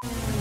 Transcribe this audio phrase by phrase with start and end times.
[0.00, 0.37] Thank you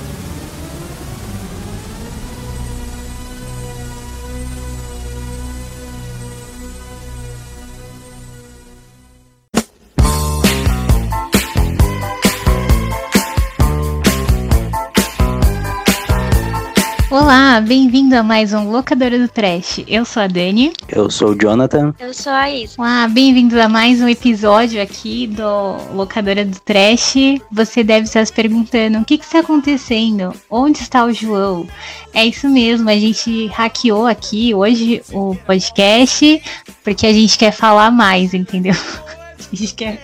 [17.58, 19.84] Olá, bem-vindo a mais um Locadora do Trash.
[19.88, 20.74] Eu sou a Dani.
[20.88, 21.92] Eu sou o Jonathan.
[21.98, 22.76] Eu sou a Isa.
[22.78, 27.16] Olá, bem-vindo a mais um episódio aqui do Locadora do Trash.
[27.52, 30.36] Você deve estar se perguntando o que, que está acontecendo?
[30.52, 31.68] Onde está o João?
[32.14, 36.40] É isso mesmo, a gente hackeou aqui hoje o podcast
[36.84, 38.76] porque a gente quer falar mais, entendeu?
[39.52, 40.00] A gente quer,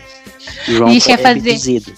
[0.65, 1.51] João a gente quer fazer.
[1.51, 1.93] abduzido.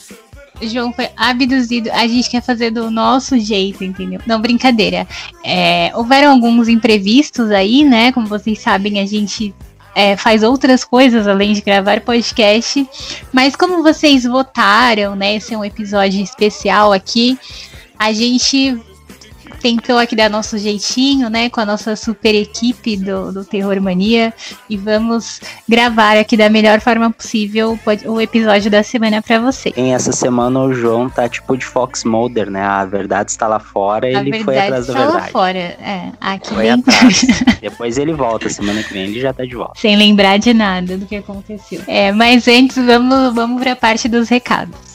[0.62, 4.20] João foi abduzido, a gente quer fazer do nosso jeito, entendeu?
[4.26, 5.08] Não, brincadeira.
[5.44, 8.12] É, houveram alguns imprevistos aí, né?
[8.12, 9.54] Como vocês sabem, a gente
[9.96, 12.88] é, faz outras coisas além de gravar podcast.
[13.32, 15.36] Mas como vocês votaram, né?
[15.36, 17.38] Esse é um episódio especial aqui.
[17.98, 18.78] A gente
[19.66, 21.50] tentou aqui dar nosso jeitinho, né?
[21.50, 24.32] Com a nossa super equipe do, do Terror Mania.
[24.70, 29.76] E vamos gravar aqui da melhor forma possível o o episódio da semana pra vocês.
[29.76, 32.62] Em essa semana o João tá tipo de Fox Mulder, né?
[32.62, 35.32] A verdade está lá fora, A ele foi verdade atrás da está lá verdade.
[35.32, 35.58] fora.
[35.58, 37.22] É, aqui Foi atrás.
[37.62, 39.74] Depois ele volta, semana que vem ele já tá de volta.
[39.80, 41.82] sem lembrar de nada do que aconteceu.
[41.88, 44.95] É, mas antes vamos, vamos pra parte dos recados.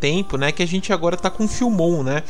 [0.01, 0.51] tempo, né?
[0.51, 2.23] Que a gente agora tá com Filmon, né?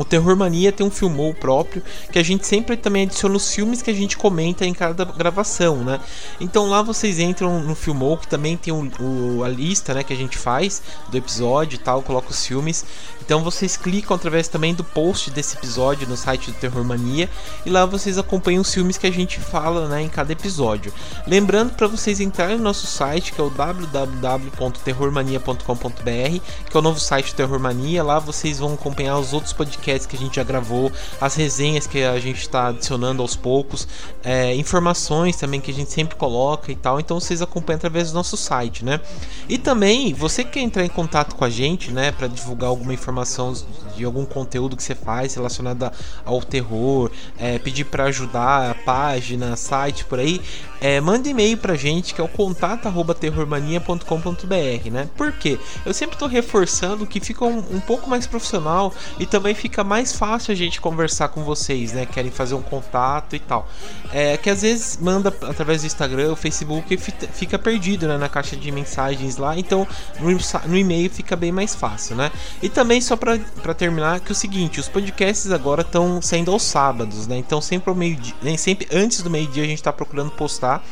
[0.00, 3.82] O Terror Mania tem um filmou próprio que a gente sempre também adiciona os filmes
[3.82, 6.00] que a gente comenta em cada gravação, né?
[6.40, 10.14] Então lá vocês entram no filmou que também tem o, o- a lista, né, que
[10.14, 10.80] a gente faz
[11.10, 12.82] do episódio e tal, coloca os filmes.
[13.20, 17.28] Então vocês clicam através também do post desse episódio no site do Terror Mania
[17.66, 20.90] e lá vocês acompanham os filmes que a gente fala, né, em cada episódio.
[21.26, 26.40] Lembrando para vocês entrarem no nosso site que é o www.terrormania.com.br,
[26.70, 28.02] que é o novo site do Terror Mania.
[28.02, 32.02] Lá vocês vão acompanhar os outros podcasts que a gente já gravou, as resenhas que
[32.02, 33.86] a gente está adicionando aos poucos,
[34.22, 37.00] é, informações também que a gente sempre coloca e tal.
[37.00, 39.00] Então vocês acompanham através do nosso site, né?
[39.48, 42.92] E também você que quer entrar em contato com a gente, né, para divulgar alguma
[42.92, 43.54] informação
[43.96, 45.90] de algum conteúdo que você faz relacionado
[46.24, 50.40] ao terror, é, pedir para ajudar a página, site por aí,
[50.80, 55.08] é, manda e-mail pra gente que é o contato@terrormania.com.br, né?
[55.16, 55.58] Por quê?
[55.84, 60.12] Eu sempre tô reforçando que fica um, um pouco mais profissional e também fica mais
[60.12, 62.06] fácil a gente conversar com vocês, né?
[62.06, 63.68] Querem fazer um contato e tal.
[64.12, 68.28] É que às vezes manda através do Instagram, o Facebook e fica perdido né, na
[68.28, 69.86] caixa de mensagens lá, então
[70.18, 72.30] no, e-mail fica bem mais fácil, né?
[72.62, 76.62] E também só pra terminar que é o seguinte, os podcasts agora estão saindo aos
[76.62, 77.36] sábados, né?
[77.36, 80.82] Então sempre ao meio-dia, nem sempre antes do meio-dia a gente tá procurando postar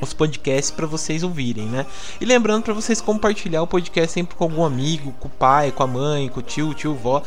[0.00, 1.86] os podcasts para vocês ouvirem, né?
[2.20, 5.82] E lembrando para vocês compartilhar o podcast sempre com algum amigo, com o pai, com
[5.82, 7.22] a mãe, com o tio, tio, vó.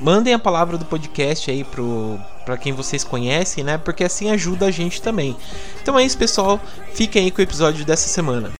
[0.00, 3.78] Mandem a palavra do podcast aí pro para quem vocês conhecem, né?
[3.78, 5.34] Porque assim ajuda a gente também.
[5.82, 6.60] Então é isso, pessoal.
[6.92, 8.52] Fiquem aí com o episódio dessa semana.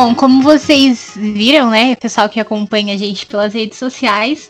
[0.00, 4.48] Bom, como vocês viram, né, pessoal que acompanha a gente pelas redes sociais,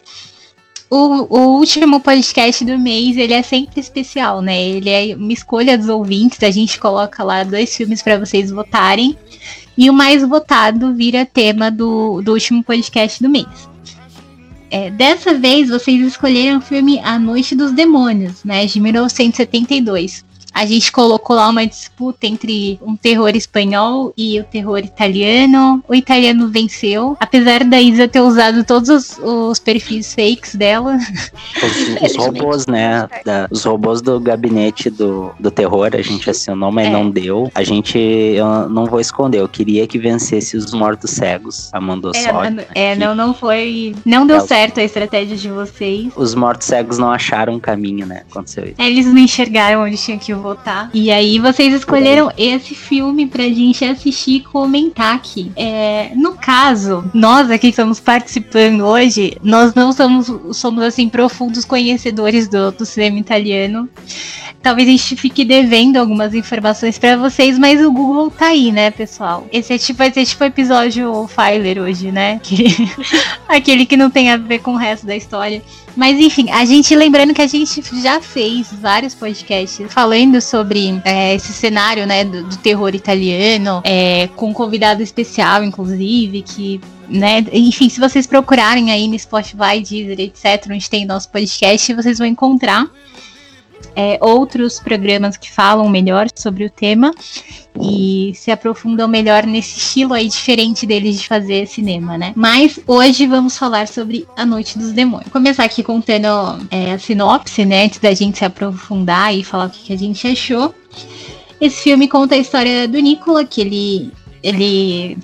[0.90, 4.62] o, o último podcast do mês, ele é sempre especial, né?
[4.62, 9.16] Ele é uma escolha dos ouvintes, a gente coloca lá dois filmes para vocês votarem.
[9.74, 13.48] E o mais votado vira tema do, do último podcast do mês.
[14.70, 20.27] É, dessa vez vocês escolheram o filme A Noite dos Demônios, né, de 1972
[20.58, 25.80] a gente colocou lá uma disputa entre um terror espanhol e o terror italiano.
[25.88, 30.98] O italiano venceu, apesar da Isa ter usado todos os, os perfis fakes dela.
[31.62, 33.08] Os, os robôs, né?
[33.24, 36.90] Da, os robôs do gabinete do, do terror, a gente acionou, mas é.
[36.90, 37.48] não deu.
[37.54, 42.66] A gente, eu não vou esconder, eu queria que vencesse os mortos cegos, a Mandossori.
[42.74, 43.94] É, é não, não foi.
[44.04, 46.12] Não deu é, certo a estratégia de vocês.
[46.16, 48.24] Os mortos cegos não acharam um caminho, né?
[48.28, 48.74] Aconteceu isso.
[48.76, 50.90] É, eles não enxergaram onde tinha que votar.
[50.92, 55.52] E aí vocês escolheram esse filme pra gente assistir e comentar aqui.
[55.56, 61.64] É, no caso, nós aqui que estamos participando hoje, nós não somos, somos assim, profundos
[61.64, 63.88] conhecedores do, do cinema italiano.
[64.62, 68.90] Talvez a gente fique devendo algumas informações para vocês, mas o Google tá aí, né,
[68.90, 69.46] pessoal?
[69.52, 72.40] Esse é tipo, vai ser tipo o episódio Filer hoje, né?
[72.42, 72.74] Que,
[73.46, 75.62] aquele que não tem a ver com o resto da história.
[75.98, 81.34] Mas enfim, a gente lembrando que a gente já fez vários podcasts falando sobre é,
[81.34, 87.44] esse cenário, né, do, do terror italiano, é, com um convidado especial, inclusive, que né?
[87.52, 92.28] Enfim, se vocês procurarem aí no Spotify, Deezer, etc., onde tem nosso podcast, vocês vão
[92.28, 92.86] encontrar
[93.98, 97.10] é, outros programas que falam melhor sobre o tema
[97.80, 102.32] e se aprofundam melhor nesse estilo aí diferente deles de fazer cinema, né?
[102.36, 105.24] Mas hoje vamos falar sobre A Noite dos Demônios.
[105.24, 106.28] Vou começar aqui contando
[106.70, 107.86] é, a sinopse, né?
[107.86, 110.72] Antes da gente se aprofundar e falar o que, que a gente achou.
[111.60, 114.12] Esse filme conta a história do Nicola, que ele,
[114.44, 115.18] ele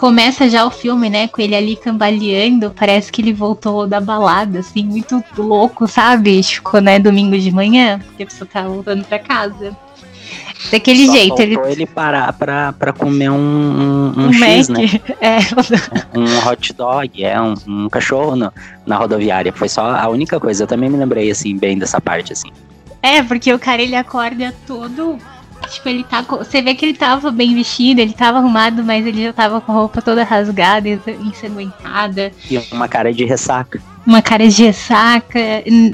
[0.00, 4.60] começa já o filme, né, com ele ali cambaleando, parece que ele voltou da balada,
[4.60, 6.42] assim, muito louco, sabe?
[6.42, 9.76] Ficou, né, domingo de manhã, porque a pessoa tá voltando pra casa.
[10.72, 11.42] Daquele Só jeito.
[11.42, 14.78] Ele ele parar pra, pra comer um, um, um, um X, Mac.
[14.78, 15.00] né?
[15.20, 16.18] É.
[16.18, 18.50] um hot dog, é, um, um cachorro no,
[18.86, 19.52] na rodoviária.
[19.52, 20.62] Foi só a única coisa.
[20.62, 22.50] Eu também me lembrei, assim, bem dessa parte, assim.
[23.02, 25.18] É, porque o cara ele acorda todo
[25.68, 26.22] Tipo, ele tá.
[26.22, 29.72] Você vê que ele tava bem vestido, ele tava arrumado, mas ele já tava com
[29.72, 30.88] a roupa toda rasgada,
[31.22, 32.32] ensanguentada.
[32.50, 33.80] E uma cara de ressaca.
[34.06, 35.38] Uma cara de ressaca,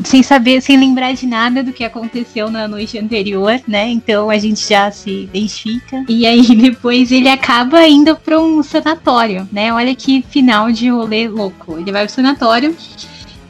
[0.04, 3.88] sem saber, sem lembrar de nada do que aconteceu na noite anterior, né?
[3.88, 6.04] Então a gente já se identifica.
[6.08, 9.72] E aí depois ele acaba indo pra um sanatório, né?
[9.72, 11.78] Olha que final de rolê louco.
[11.78, 12.76] Ele vai pro sanatório.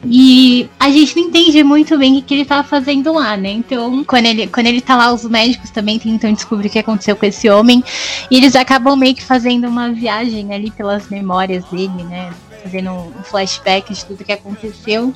[0.05, 3.51] E a gente não entende muito bem o que ele tava fazendo lá, né?
[3.51, 7.17] Então, quando ele, quando ele tá lá, os médicos também tentam descobrir o que aconteceu
[7.17, 7.83] com esse homem.
[8.31, 12.33] E eles acabam meio que fazendo uma viagem ali pelas memórias dele, né?
[12.63, 15.15] Fazendo um flashback de tudo que aconteceu.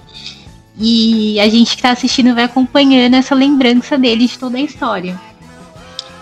[0.78, 5.20] E a gente que tá assistindo vai acompanhando essa lembrança dele de toda a história.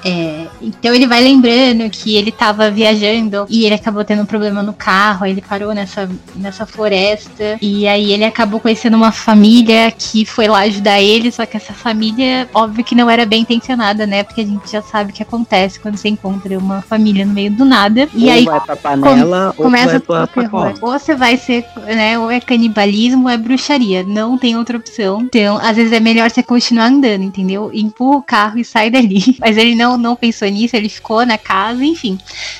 [0.04, 4.62] É, então ele vai lembrando que ele estava viajando e ele acabou tendo um problema
[4.62, 9.90] no carro, aí ele parou nessa, nessa floresta e aí ele acabou conhecendo uma família
[9.90, 14.06] que foi lá ajudar ele, só que essa família, óbvio que não era bem intencionada,
[14.06, 14.22] né?
[14.22, 17.50] Porque a gente já sabe o que acontece quando você encontra uma família no meio
[17.50, 18.08] do nada.
[18.14, 21.64] E ou aí vai pra panela, com, começa vai pra, pra Ou você vai ser,
[21.86, 22.18] né?
[22.18, 24.02] Ou é canibalismo ou é bruxaria.
[24.02, 25.22] Não tem outra opção.
[25.22, 27.70] Então, às vezes é melhor você continuar andando, entendeu?
[27.72, 29.36] Empurra o carro e sai dali.
[29.40, 32.18] Mas ele não não, não pensou nisso, ele ficou na casa, enfim.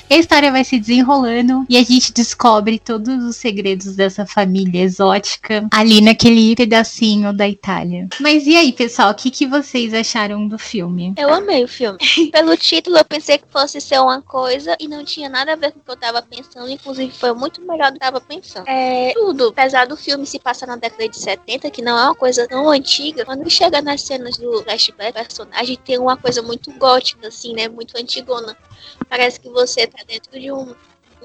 [0.09, 5.67] a história vai se desenrolando e a gente descobre todos os segredos dessa família exótica
[5.71, 8.07] ali naquele pedacinho da Itália.
[8.19, 11.13] Mas e aí, pessoal, o que, que vocês acharam do filme?
[11.17, 11.99] Eu amei o filme.
[12.31, 15.71] Pelo título, eu pensei que fosse ser uma coisa e não tinha nada a ver
[15.71, 16.69] com o que eu tava pensando.
[16.69, 18.67] Inclusive, foi muito melhor do que eu tava pensando.
[18.67, 19.49] É tudo.
[19.49, 22.69] Apesar do filme se passar na década de 70, que não é uma coisa tão
[22.69, 27.53] antiga, quando chega nas cenas do flashback, o personagem tem uma coisa muito gótica assim,
[27.53, 27.67] né?
[27.67, 28.55] Muito antigona.
[29.09, 30.73] Parece que você tá dentro de um,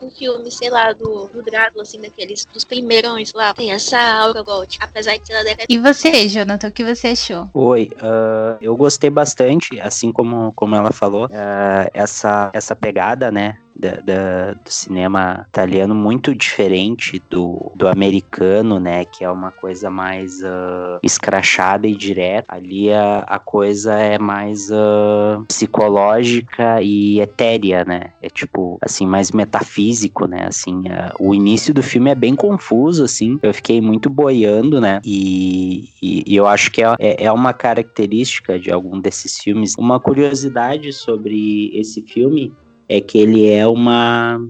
[0.03, 3.55] um filme, sei lá, do, do Drácula, assim, daqueles, dos primeirões lá.
[3.55, 5.67] Tem essa aura gótica, apesar de ser da década...
[5.69, 7.49] E você, Jonathan, o que você achou?
[7.55, 13.59] Oi, uh, eu gostei bastante, assim como, como ela falou, uh, essa, essa pegada, né,
[13.77, 19.05] da, da, do cinema italiano muito diferente do, do americano, né?
[19.05, 22.55] Que é uma coisa mais uh, escrachada e direta.
[22.55, 28.13] Ali a, a coisa é mais uh, psicológica e etérea, né?
[28.23, 30.47] É tipo, assim, mais metafísico, né?
[30.47, 33.39] Assim, uh, o início do filme é bem confuso, assim.
[33.43, 35.01] Eu fiquei muito boiando, né?
[35.05, 39.75] E, e, e eu acho que é, é, é uma característica de algum desses filmes.
[39.77, 42.53] Uma curiosidade sobre esse filme
[42.89, 44.41] é que ele é uma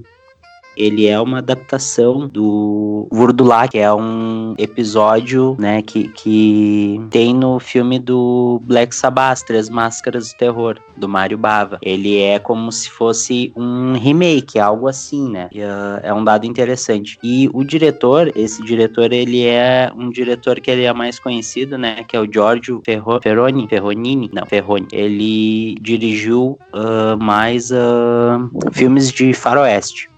[0.77, 7.59] ele é uma adaptação do Vurdulak, que é um episódio, né, que, que tem no
[7.59, 11.77] filme do Black Sabbath, Três Máscaras do Terror, do Mario Bava.
[11.81, 15.49] Ele é como se fosse um remake, algo assim, né?
[15.51, 17.17] E, uh, é um dado interessante.
[17.23, 22.03] E o diretor, esse diretor, ele é um diretor que ele é mais conhecido, né,
[22.07, 24.87] que é o Giorgio Ferro, Ferroni, Ferronini, não, Ferroni.
[24.91, 30.14] Ele dirigiu uh, mais uh, filmes de faroeste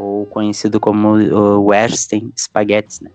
[0.00, 1.12] ou conhecido como
[1.68, 3.10] Western Spaghetti, né?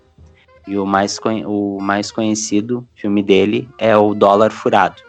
[0.68, 5.02] E o mais, o mais conhecido filme dele é o Dólar Furado.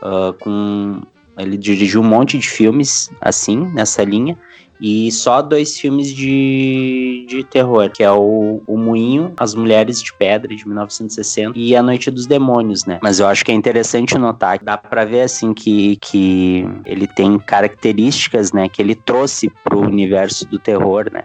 [0.00, 1.02] Uh, com,
[1.38, 4.36] ele dirigiu um monte de filmes assim, nessa linha,
[4.82, 10.12] e só dois filmes de, de terror, que é o, o Moinho, As Mulheres de
[10.12, 12.98] Pedra, de 1960, e A Noite dos Demônios, né?
[13.00, 17.06] Mas eu acho que é interessante notar que dá pra ver, assim, que, que ele
[17.06, 21.22] tem características, né, que ele trouxe pro universo do terror, né?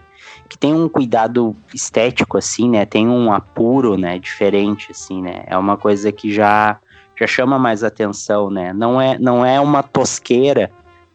[0.47, 2.85] que tem um cuidado estético, assim, né?
[2.85, 4.17] Tem um apuro, né?
[4.17, 5.43] Diferente, assim, né?
[5.45, 6.79] É uma coisa que já,
[7.19, 8.71] já chama mais atenção, né?
[8.71, 10.71] Não é, não é uma tosqueira,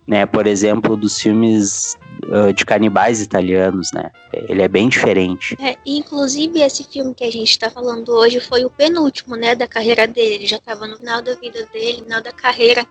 [0.06, 0.26] né?
[0.26, 4.10] Por exemplo, dos filmes uh, de canibais italianos, né?
[4.32, 5.56] Ele é bem diferente.
[5.60, 9.54] É, inclusive, esse filme que a gente está falando hoje foi o penúltimo, né?
[9.54, 10.34] Da carreira dele.
[10.34, 12.86] Ele já estava no final da vida dele, no final da carreira.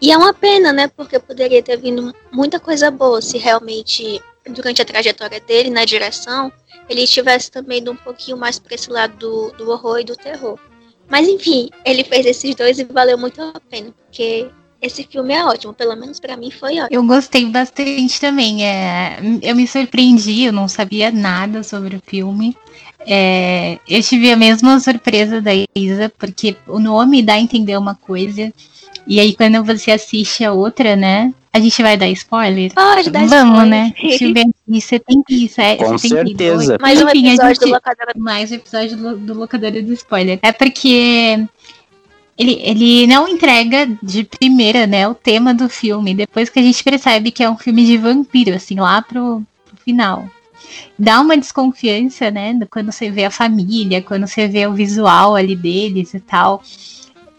[0.00, 0.88] E é uma pena, né?
[0.88, 6.52] Porque poderia ter vindo muita coisa boa se realmente, durante a trajetória dele na direção,
[6.88, 10.16] ele estivesse também indo um pouquinho mais para esse lado do, do horror e do
[10.16, 10.58] terror.
[11.08, 14.50] Mas enfim, ele fez esses dois e valeu muito a pena, porque
[14.86, 16.88] esse filme é ótimo, pelo menos para mim foi ótimo.
[16.90, 18.64] Eu gostei bastante também.
[18.66, 22.56] É, eu me surpreendi, eu não sabia nada sobre o filme.
[23.06, 27.94] É, eu tive a mesma surpresa da Isa, porque o nome dá a entender uma
[27.94, 28.52] coisa.
[29.06, 31.32] E aí, quando você assiste a outra, né?
[31.52, 32.72] A gente vai dar spoiler?
[32.74, 33.68] Pode dar Vamos, spoiler.
[33.68, 33.92] né?
[34.68, 36.76] Você tem que ir, é, Com você tem certeza.
[36.78, 36.82] Que ir.
[36.82, 38.12] Mais um Enfim, a episódio gente- do Locadora.
[38.16, 40.38] mais um episódio do, do Locadora do Spoiler.
[40.42, 41.46] É porque
[42.36, 46.82] ele, ele não entrega de primeira, né, o tema do filme, depois que a gente
[46.82, 50.28] percebe que é um filme de vampiro, assim, lá pro, pro final.
[50.98, 55.54] Dá uma desconfiança, né, quando você vê a família, quando você vê o visual ali
[55.54, 56.62] deles e tal.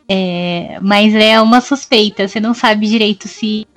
[0.07, 3.67] É, mas é uma suspeita, você não sabe direito se.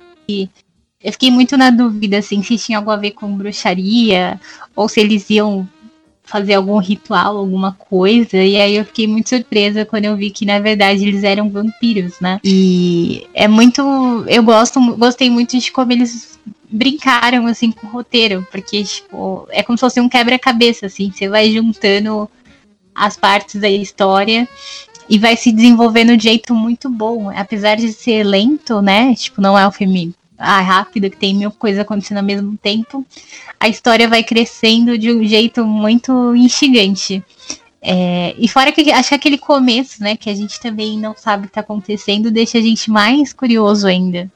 [1.01, 4.39] Eu fiquei muito na dúvida, assim, se tinha algo a ver com bruxaria,
[4.75, 5.67] ou se eles iam
[6.29, 8.37] fazer algum ritual, alguma coisa.
[8.37, 12.19] E aí eu fiquei muito surpresa quando eu vi que, na verdade, eles eram vampiros,
[12.19, 12.39] né?
[12.43, 13.81] E é muito.
[14.27, 16.39] Eu gosto, gostei muito de como eles
[16.71, 21.27] brincaram assim com o roteiro, porque, tipo, é como se fosse um quebra-cabeça, assim, você
[21.27, 22.29] vai juntando
[22.93, 24.47] as partes da história
[25.09, 27.31] e vai se desenvolvendo de jeito muito bom.
[27.35, 29.15] Apesar de ser lento, né?
[29.15, 33.05] Tipo, não é um filme ah, rápido, que tem mil coisas acontecendo ao mesmo tempo.
[33.59, 37.23] A história vai crescendo de um jeito muito instigante.
[37.81, 41.45] É, e fora que acho que aquele começo, né, que a gente também não sabe
[41.45, 44.31] o que tá acontecendo, deixa a gente mais curioso ainda.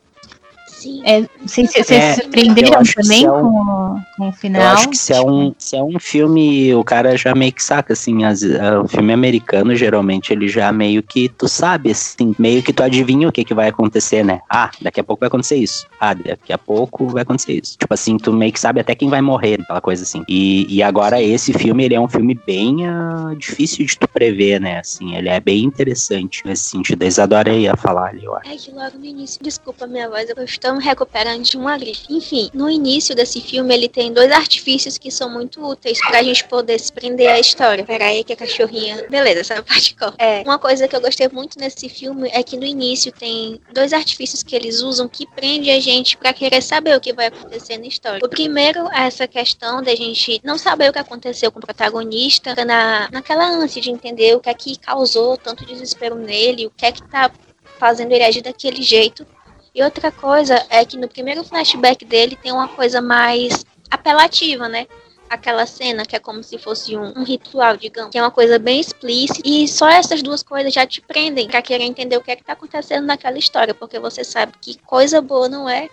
[0.84, 1.02] Sim.
[1.06, 4.28] É, se vocês É, se surpreenderam eu que também é um- com, o- com o
[4.28, 4.62] Eu final.
[4.74, 7.94] acho que se é, um, se é um filme, o cara já meio que saca,
[7.94, 12.62] assim, as, ah, o filme americano, geralmente, ele já meio que, tu sabe, assim, meio
[12.62, 14.42] que tu adivinha o que que vai acontecer, né?
[14.50, 15.88] Ah, daqui a pouco vai acontecer isso.
[16.02, 17.78] Ah, daqui a pouco vai acontecer isso.
[17.78, 20.24] Tipo assim, tu meio que sabe até quem vai morrer, aquela coisa assim.
[20.28, 24.60] E, e agora esse filme, ele é um filme bem ah, difícil de tu prever,
[24.60, 24.80] né?
[24.80, 27.04] Assim, ele é bem interessante nesse sentido.
[27.04, 28.52] A Isadora ia falar ali, eu acho.
[28.52, 32.06] É que logo no início, desculpa minha voz, eu estou me recuperando de uma gripe.
[32.10, 36.44] Enfim, no início desse filme ele tem dois artifícios que são muito úteis pra gente
[36.46, 37.84] poder se prender à história.
[37.84, 39.06] Pera aí que a cachorrinha.
[39.10, 40.24] Beleza, essa parte corta.
[40.24, 43.94] É, uma coisa que eu gostei muito nesse filme é que no início tem dois
[43.94, 47.78] artifícios que eles usam que prende a gente pra querer saber o que vai acontecer
[47.78, 48.20] na história.
[48.24, 52.56] O primeiro é essa questão da gente não saber o que aconteceu com o protagonista,
[52.66, 56.86] na, naquela ânsia de entender o que é que causou tanto desespero nele, o que
[56.86, 57.32] é que tá
[57.78, 59.26] fazendo ele agir daquele jeito.
[59.74, 64.88] E outra coisa é que no primeiro flashback dele tem uma coisa mais apelativa, né?
[65.30, 68.60] Aquela cena que é como se fosse um, um ritual, digamos, que é uma coisa
[68.60, 69.42] bem explícita.
[69.44, 72.44] E só essas duas coisas já te prendem pra querer entender o que é que
[72.44, 75.90] tá acontecendo naquela história, porque você sabe que coisa boa não é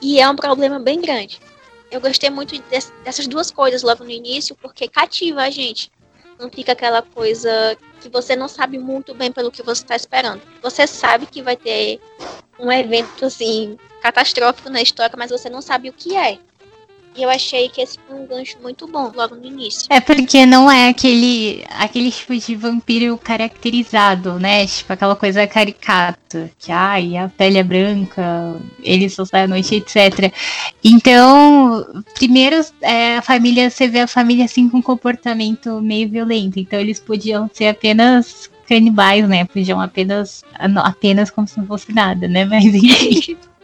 [0.00, 1.40] e é um problema bem grande.
[1.90, 5.90] Eu gostei muito des- dessas duas coisas logo no início, porque cativa a gente.
[6.38, 10.42] Não fica aquela coisa que você não sabe muito bem pelo que você está esperando.
[10.62, 12.00] Você sabe que vai ter
[12.58, 16.38] um evento assim catastrófico na história, mas você não sabe o que é.
[17.16, 19.86] E eu achei que esse foi um gancho muito bom logo no início.
[19.88, 24.66] É porque não é aquele, aquele tipo de vampiro caracterizado, né?
[24.66, 26.50] Tipo aquela coisa caricata.
[26.58, 30.30] Que, ai, a pele é branca, ele só sai à noite, etc.
[30.84, 36.58] Então, primeiro, é, a família, você vê a família assim com um comportamento meio violento.
[36.58, 39.46] Então, eles podiam ser apenas canibais, né?
[39.46, 40.44] Podiam apenas,
[40.84, 42.44] apenas como se não fosse nada, né?
[42.44, 43.38] Mas enfim.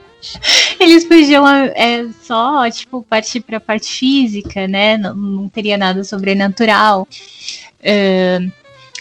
[0.79, 4.97] Eles podiam é, só, tipo, partir pra parte física, né?
[4.97, 7.07] Não, não teria nada sobrenatural.
[7.81, 8.53] Uh,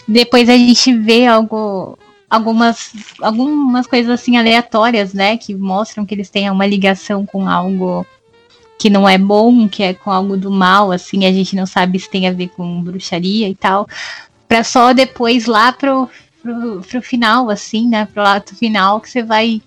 [0.06, 1.98] depois a gente vê algo,
[2.28, 5.36] algumas, algumas coisas assim aleatórias, né?
[5.36, 8.06] Que mostram que eles têm uma ligação com algo
[8.78, 12.00] que não é bom, que é com algo do mal, assim, a gente não sabe
[12.00, 13.86] se tem a ver com bruxaria e tal.
[14.48, 16.10] Pra só depois lá pro,
[16.42, 18.08] pro, pro final, assim, né?
[18.12, 19.62] Pro ato final que você vai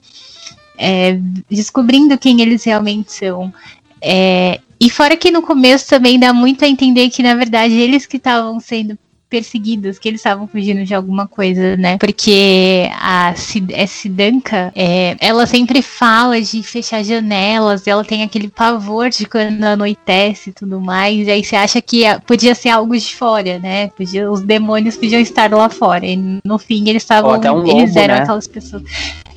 [0.77, 3.53] é, descobrindo quem eles realmente são.
[4.01, 8.05] É, e fora que no começo também dá muito a entender que, na verdade, eles
[8.05, 8.97] que estavam sendo
[9.29, 11.97] perseguidos, que eles estavam fugindo de alguma coisa, né?
[11.97, 19.25] Porque a Sidanka, é, ela sempre fala de fechar janelas, ela tem aquele pavor de
[19.25, 23.59] quando anoitece e tudo mais, e aí você acha que podia ser algo de fora,
[23.59, 23.87] né?
[23.89, 28.15] Podia, os demônios podiam estar lá fora, e no fim eles estavam, um eles eram
[28.15, 28.21] né?
[28.21, 28.83] aquelas pessoas.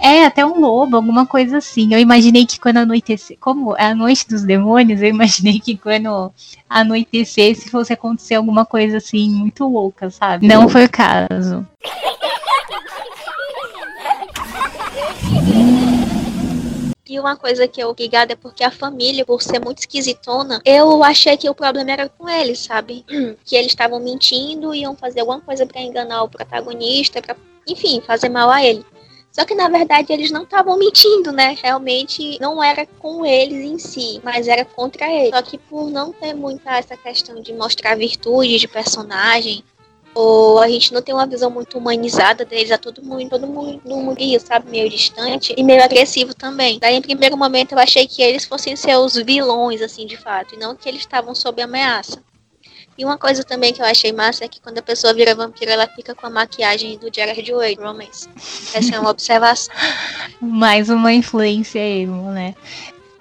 [0.00, 1.93] É, até um lobo, alguma coisa assim.
[1.93, 6.33] Eu imaginei que quando anoitecer, como é a noite dos demônios, eu imaginei que quando
[6.69, 10.47] anoitecesse fosse acontecer alguma coisa assim muito louca, sabe?
[10.47, 11.67] Não foi o caso.
[17.09, 21.02] E uma coisa que eu ligada é porque a família, por ser muito esquisitona, eu
[21.02, 23.05] achei que o problema era com eles, sabe?
[23.47, 27.35] Que eles estavam mentindo, iam fazer alguma coisa para enganar o protagonista, para,
[27.67, 28.85] enfim, fazer mal a ele.
[29.38, 31.57] Só que na verdade eles não estavam mentindo, né?
[31.62, 35.30] Realmente não era com eles em si, mas era contra eles.
[35.30, 39.62] Só que por não ter muita essa questão de mostrar virtude de personagem,
[40.12, 43.80] ou a gente não tem uma visão muito humanizada deles, é todo mundo, todo mundo
[43.85, 46.80] mundo, sabe, meio distante e meio agressivo também.
[46.80, 50.57] Daí, em primeiro momento, eu achei que eles fossem ser os vilões, assim, de fato,
[50.57, 52.21] e não que eles estavam sob ameaça.
[52.99, 55.71] E uma coisa também que eu achei massa é que quando a pessoa vira vampiro,
[55.71, 58.28] ela fica com a maquiagem do Jared Way, Romance.
[58.75, 59.73] Essa é uma observação.
[60.43, 62.57] Mais uma influência emo, né?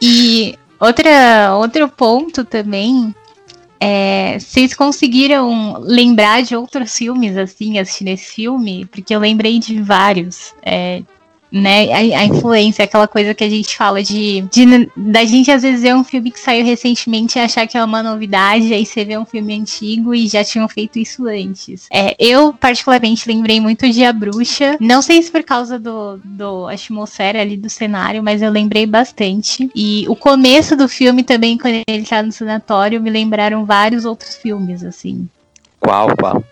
[0.01, 3.13] E outra, outro ponto também
[3.79, 8.85] é, vocês conseguiram lembrar de outros filmes, assim, assistindo esse filme?
[8.85, 10.53] Porque eu lembrei de vários.
[10.63, 11.03] É,
[11.51, 11.91] né?
[11.91, 15.81] A, a, influência, aquela coisa que a gente fala de, de, da gente às vezes
[15.81, 19.17] ver um filme que saiu recentemente e achar que é uma novidade, aí você vê
[19.17, 21.87] um filme antigo e já tinham feito isso antes.
[21.91, 24.77] É, eu, particularmente, lembrei muito de A Bruxa.
[24.79, 29.69] Não sei se por causa do, do atmosfera ali do cenário, mas eu lembrei bastante.
[29.75, 34.35] E o começo do filme também, quando ele tá no sanatório, me lembraram vários outros
[34.35, 35.27] filmes, assim.
[35.79, 36.43] Qual, qual?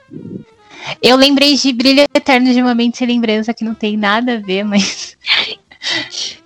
[1.01, 4.39] Eu lembrei de Brilho Eterno de uma Mente Sem Lembrança, que não tem nada a
[4.39, 5.17] ver, mas.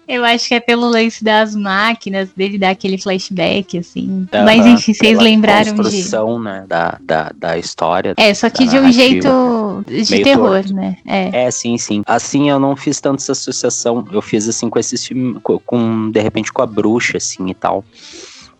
[0.10, 4.28] Eu acho que é pelo lance das máquinas, dele dar aquele flashback, assim.
[4.34, 6.46] Uhum, Mas enfim, vocês lembraram construção, de.
[6.46, 8.16] né, da, da, da história.
[8.18, 10.74] É, só que de um jeito de terror, torto.
[10.74, 10.98] né?
[11.06, 11.44] É.
[11.44, 12.02] é, sim, sim.
[12.08, 14.04] Assim, eu não fiz tanto essa associação.
[14.12, 17.86] Eu fiz assim com esses filmes, com, de repente, com a bruxa, assim e tal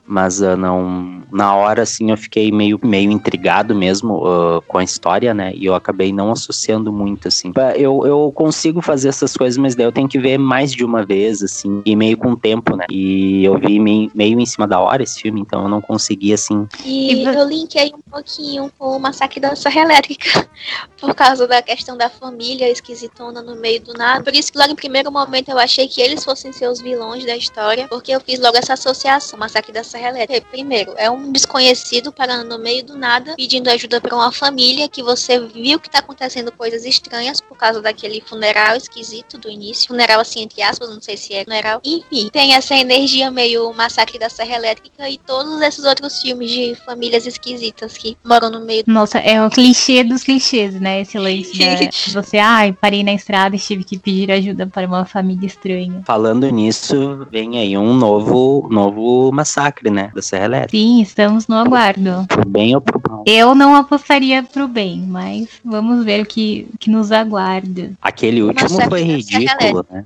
[0.10, 4.84] mas uh, não na hora assim eu fiquei meio meio intrigado mesmo uh, com a
[4.84, 5.54] história né?
[5.54, 7.54] E eu acabei não associando muito assim.
[7.76, 11.06] Eu, eu consigo fazer essas coisas mas daí eu tenho que ver mais de uma
[11.06, 12.86] vez assim e meio com tempo né?
[12.90, 16.34] E eu vi meio, meio em cima da hora esse filme então eu não consegui
[16.34, 16.68] assim.
[16.84, 20.50] E eu linkei um pouquinho com o massacre da Serra Elétrica
[21.00, 24.24] por causa da questão da família esquisitona no meio do nada.
[24.24, 27.24] Por isso que logo em primeiro momento eu achei que eles fossem ser os vilões
[27.24, 30.48] da história porque eu fiz logo essa associação massacre da Serra Elétrica.
[30.50, 35.04] Primeiro, é um desconhecido parando no meio do nada, pedindo ajuda para uma família que
[35.04, 39.88] você viu que tá acontecendo coisas estranhas por causa daquele funeral esquisito do início.
[39.88, 41.82] Funeral assim, entre aspas, não sei se é funeral.
[41.84, 46.76] Enfim, tem essa energia meio massacre da Serra Elétrica e todos esses outros filmes de
[46.86, 48.84] famílias esquisitas que moram no meio.
[48.88, 51.02] Nossa, é o clichê dos clichês, né?
[51.02, 51.90] Esse lance da
[52.22, 56.02] você, ai, parei na estrada e tive que pedir ajuda para uma família estranha.
[56.06, 60.12] Falando nisso, vem aí um novo, novo massacre né?
[60.14, 60.78] Da Serra Elétrica.
[60.78, 62.26] Sim, estamos no aguardo.
[62.28, 63.24] Pro bem ou pro mal.
[63.26, 67.92] Eu não apostaria pro bem, mas vamos ver o que, que nos aguarda.
[68.02, 70.06] Aquele último Nossa, foi ridículo, né?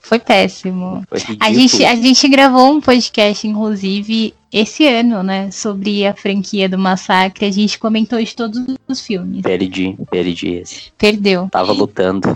[0.00, 1.02] Foi péssimo.
[1.08, 5.50] Foi a, gente, a gente gravou um podcast, inclusive, esse ano, né?
[5.50, 7.46] Sobre a franquia do Massacre.
[7.46, 9.42] A gente comentou de todos os filmes.
[9.42, 10.92] Perdi, perdi esse.
[10.98, 11.48] Perdeu.
[11.50, 12.28] Tava lutando.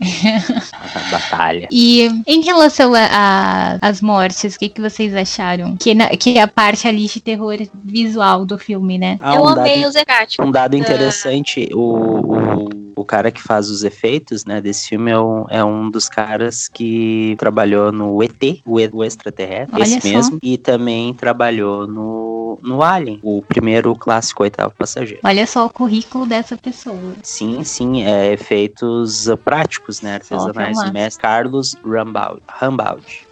[1.10, 1.68] batalha.
[1.70, 2.92] E em relação
[3.80, 5.76] às mortes, o que, que vocês acharam?
[5.76, 9.18] Que, na, que é a parte ali de terror visual do filme, né?
[9.20, 10.42] Ah, um Eu amei dado, os Zecate.
[10.42, 11.78] Um dado interessante, uh...
[11.78, 15.90] o, o o cara que faz os efeitos, né, desse filme é um, é um
[15.90, 20.08] dos caras que trabalhou no ET, o, o extraterrestre, Olha esse só.
[20.08, 25.20] mesmo, e também trabalhou no, no Alien, o primeiro clássico oitavo passageiro.
[25.24, 27.14] Olha só o currículo dessa pessoa.
[27.22, 30.78] Sim, sim, é efeitos práticos, né, artesanais.
[30.78, 32.42] O mestre Carlos Rambaldi.
[32.46, 33.26] Rambaldi.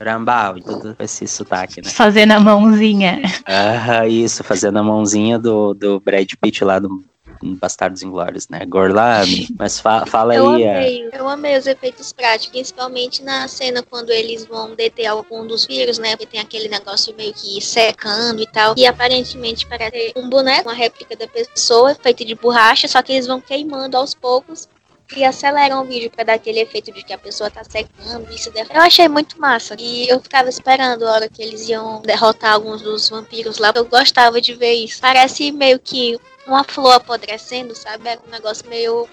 [0.00, 1.90] Rambaldi, tudo esse sotaque, né?
[1.90, 3.20] Fazendo a mãozinha.
[3.44, 7.04] Ah, isso, fazendo a mãozinha do, do Brad Pitt lá do
[7.42, 8.64] Bastardos Inglórios, né?
[8.66, 9.48] Gorlami.
[9.58, 10.68] Mas fa fala eu aí.
[10.68, 11.20] Amei, é...
[11.20, 15.98] Eu amei os efeitos práticos, principalmente na cena quando eles vão deter algum dos vírus,
[15.98, 16.10] né?
[16.10, 18.74] Porque tem aquele negócio meio que secando e tal.
[18.76, 23.26] E aparentemente parece um boneco, uma réplica da pessoa, feita de borracha, só que eles
[23.26, 24.68] vão queimando aos poucos
[25.16, 28.50] e aceleram o vídeo para dar aquele efeito de que a pessoa tá secando, isso
[28.54, 29.74] Eu achei muito massa.
[29.78, 33.72] E eu ficava esperando a hora que eles iam derrotar alguns dos vampiros lá.
[33.74, 35.00] Eu gostava de ver isso.
[35.00, 38.08] Parece meio que uma flor apodrecendo, sabe?
[38.08, 39.08] É um negócio meio.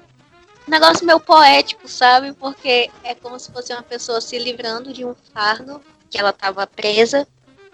[0.67, 2.33] Um negócio meio poético, sabe?
[2.33, 6.67] Porque é como se fosse uma pessoa se livrando de um fardo que ela estava
[6.67, 7.27] presa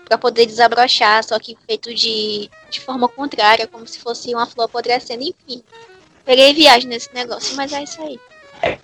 [0.06, 4.66] para poder desabrochar, só que feito de, de forma contrária, como se fosse uma flor
[4.66, 5.64] apodrecendo, enfim.
[6.26, 8.20] Peguei viagem nesse negócio, mas é isso aí.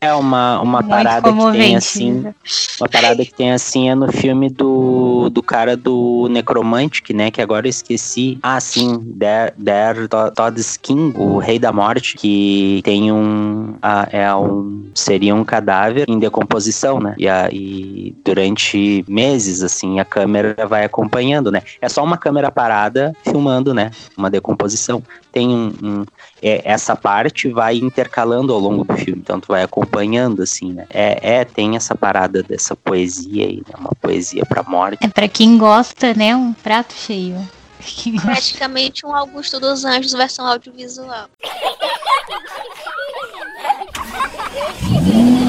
[0.01, 2.33] É uma, uma parada que tem assim.
[2.79, 7.31] Uma parada que tem assim é no filme do, do cara do Necromantic, né?
[7.31, 8.37] Que agora eu esqueci.
[8.43, 13.75] Ah, sim, Der, Der Todd Skin, o Rei da Morte, que tem um.
[13.81, 14.89] Ah, é um.
[14.93, 17.15] Seria um cadáver em decomposição, né?
[17.17, 21.61] E, a, e durante meses, assim, a câmera vai acompanhando, né?
[21.81, 23.91] É só uma câmera parada filmando, né?
[24.17, 25.01] Uma decomposição.
[25.31, 26.05] Tem um, um
[26.41, 30.85] é, essa parte vai intercalando ao longo do filme, então tu vai acompanhando, assim, né?
[30.89, 33.73] É, é tem essa parada dessa poesia aí, né?
[33.77, 34.97] Uma poesia pra morte.
[35.01, 36.35] É pra quem gosta, né?
[36.35, 37.35] Um prato cheio.
[38.21, 41.27] Praticamente um Augusto dos Anjos versão audiovisual.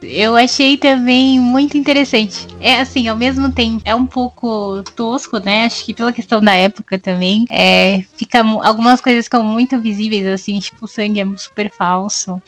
[0.00, 2.46] Eu achei também muito interessante.
[2.60, 5.64] É assim, ao mesmo tempo, é um pouco tosco, né?
[5.64, 7.44] Acho que pela questão da época também.
[7.50, 12.40] É, fica, algumas coisas ficam muito visíveis, assim, tipo, o sangue é super falso.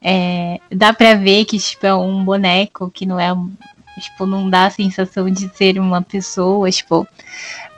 [0.00, 3.32] É, dá pra ver que, tipo, é um boneco que não é.
[3.98, 7.06] Tipo, não dá a sensação de ser uma pessoa, tipo.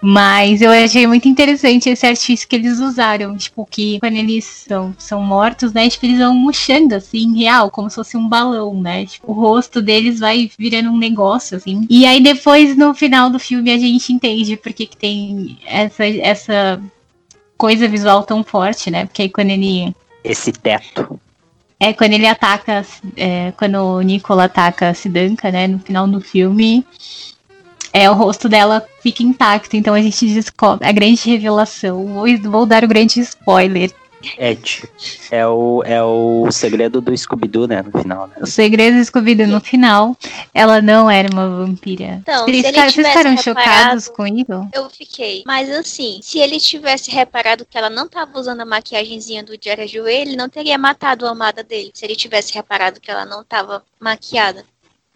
[0.01, 3.37] Mas eu achei muito interessante esse artifício que eles usaram.
[3.37, 5.89] Tipo, que quando eles são, são mortos, né?
[5.89, 9.07] Tipo, eles vão murchando, assim, real, como se fosse um balão, né?
[9.07, 11.87] Tipo, o rosto deles vai virando um negócio, assim.
[11.89, 16.83] E aí depois, no final do filme, a gente entende porque que tem essa, essa
[17.57, 19.07] coisa visual tão forte, né?
[19.07, 19.95] Porque aí quando ele.
[20.23, 21.19] Esse teto.
[21.85, 22.85] É, quando ele ataca.
[23.17, 25.67] É, quando o Nicola ataca a Sidanka, né?
[25.67, 26.85] No final do filme
[27.95, 32.05] é, o rosto dela fica intacto, então a gente descobre a grande revelação.
[32.05, 33.93] Vou, vou dar o grande spoiler.
[34.39, 34.89] Ed.
[35.31, 37.83] É o, é o segredo do Scooby-Doo, né?
[37.83, 38.35] No final, né?
[38.41, 40.17] O segredo do Scooby-Doo no final,
[40.53, 42.21] ela não era uma vampira.
[42.23, 44.69] Então, vocês, ficaram, vocês ficaram chocados com isso?
[44.73, 45.43] Eu fiquei.
[45.47, 49.97] Mas assim, se ele tivesse reparado que ela não tava usando a maquiagemzinha do Jared
[49.97, 51.91] ele não teria matado a amada dele.
[51.95, 54.65] Se ele tivesse reparado que ela não tava maquiada.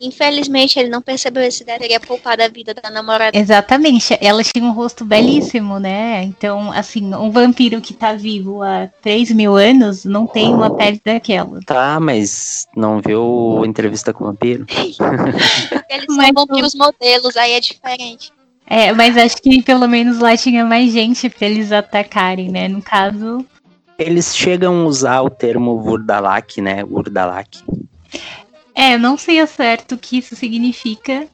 [0.00, 3.36] Infelizmente, ele não percebeu esse detalhe, teria poupado a vida da namorada.
[3.36, 6.22] Exatamente, ela tinha um rosto belíssimo, né?
[6.22, 11.00] Então, assim, um vampiro que tá vivo há 3 mil anos não tem uma pele
[11.04, 11.58] daquela.
[11.66, 14.66] Tá, mas não viu entrevista com o vampiro?
[15.90, 18.32] Eles são mas, vampiros modelos, aí é diferente.
[18.70, 22.68] É, mas acho que pelo menos lá tinha mais gente pra eles atacarem, né?
[22.68, 23.44] No caso.
[23.98, 26.84] Eles chegam a usar o termo Vurdalak, né?
[26.84, 27.58] Vurdalak.
[28.80, 31.26] É, não sei ao certo o que isso significa,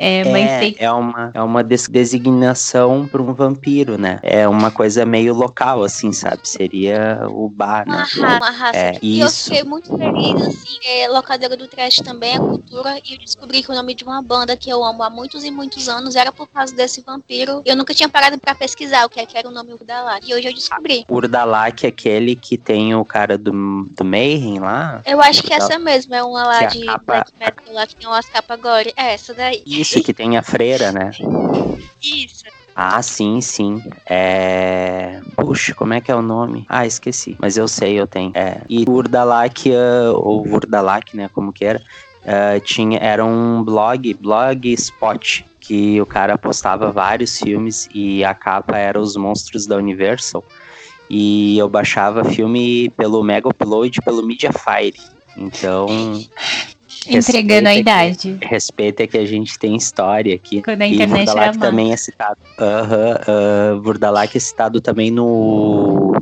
[0.00, 0.76] é, mas é, sei...
[0.78, 4.18] é uma, é uma designação para um vampiro, né?
[4.22, 6.48] É uma coisa meio local, assim, sabe?
[6.48, 7.92] Seria o bar, né?
[7.94, 8.78] Uma raça, uma raça.
[8.78, 9.26] É, e isso.
[9.26, 13.62] eu fiquei muito feliz, assim, é, locadora do trash também é cultura, e eu descobri
[13.62, 16.32] que o nome de uma banda que eu amo há muitos e muitos anos era
[16.32, 17.60] por causa desse vampiro.
[17.66, 20.34] Eu nunca tinha parado para pesquisar o que, é que era o nome Urdalak, e
[20.34, 21.04] hoje eu descobri.
[21.10, 25.02] Urdalak é aquele que tem o cara do, do Mayhem lá?
[25.04, 27.04] Eu acho que essa mesmo, é uma lá de capa...
[27.04, 28.92] black metal lá que tem umas capas gore.
[28.96, 29.62] É, essa daí.
[29.66, 31.10] Isso isso, que tem a freira, né?
[32.02, 32.44] Isso.
[32.74, 33.82] Ah, sim, sim.
[34.06, 35.20] É.
[35.36, 36.64] Puxa, como é que é o nome?
[36.68, 37.36] Ah, esqueci.
[37.38, 38.32] Mas eu sei, eu tenho.
[38.34, 38.62] É.
[38.68, 39.70] E Urdalak,
[40.14, 41.28] ou Vurdalak, né?
[41.32, 41.82] Como que era?
[42.20, 48.76] Uh, tinha, era um blog, blogspot, que o cara postava vários filmes e a capa
[48.76, 50.44] era os monstros da Universal.
[51.08, 55.00] E eu baixava filme pelo Mega Upload, pelo Mediafire.
[55.36, 55.86] Então,
[57.08, 58.36] Entregando a idade.
[58.40, 60.62] Que, respeita que a gente tem história aqui.
[60.62, 61.66] Quando a e internet era Vurdalak má.
[61.66, 62.38] também é citado.
[62.58, 66.12] Aham, uh, Vurdalak é citado também no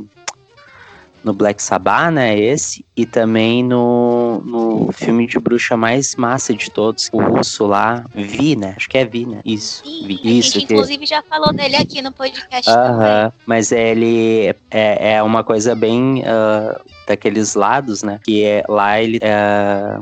[1.21, 6.71] no Black Sabbath, né, esse, e também no, no filme de bruxa mais massa de
[6.71, 10.53] todos, o russo lá, Vi, né, acho que é Vi, né, isso, Vi, a isso,
[10.53, 12.69] gente que- inclusive já falou dele aqui no podcast.
[12.71, 16.79] Aham, mas ele é, é uma coisa bem ah,
[17.13, 18.19] daqueles lados, né?
[18.23, 19.19] Que é, lá ele.
[19.21, 19.97] é,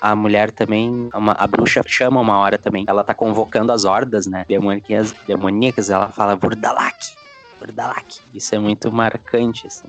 [0.00, 1.08] a mulher também.
[1.14, 2.84] uma- a bruxa chama uma hora também.
[2.86, 4.44] Ela tá convocando as hordas, né?
[4.46, 6.98] Demoníacas, demoníacas ela fala Vurdalak.
[7.58, 8.18] Vurdalak.
[8.34, 9.88] Isso é muito marcante, assim.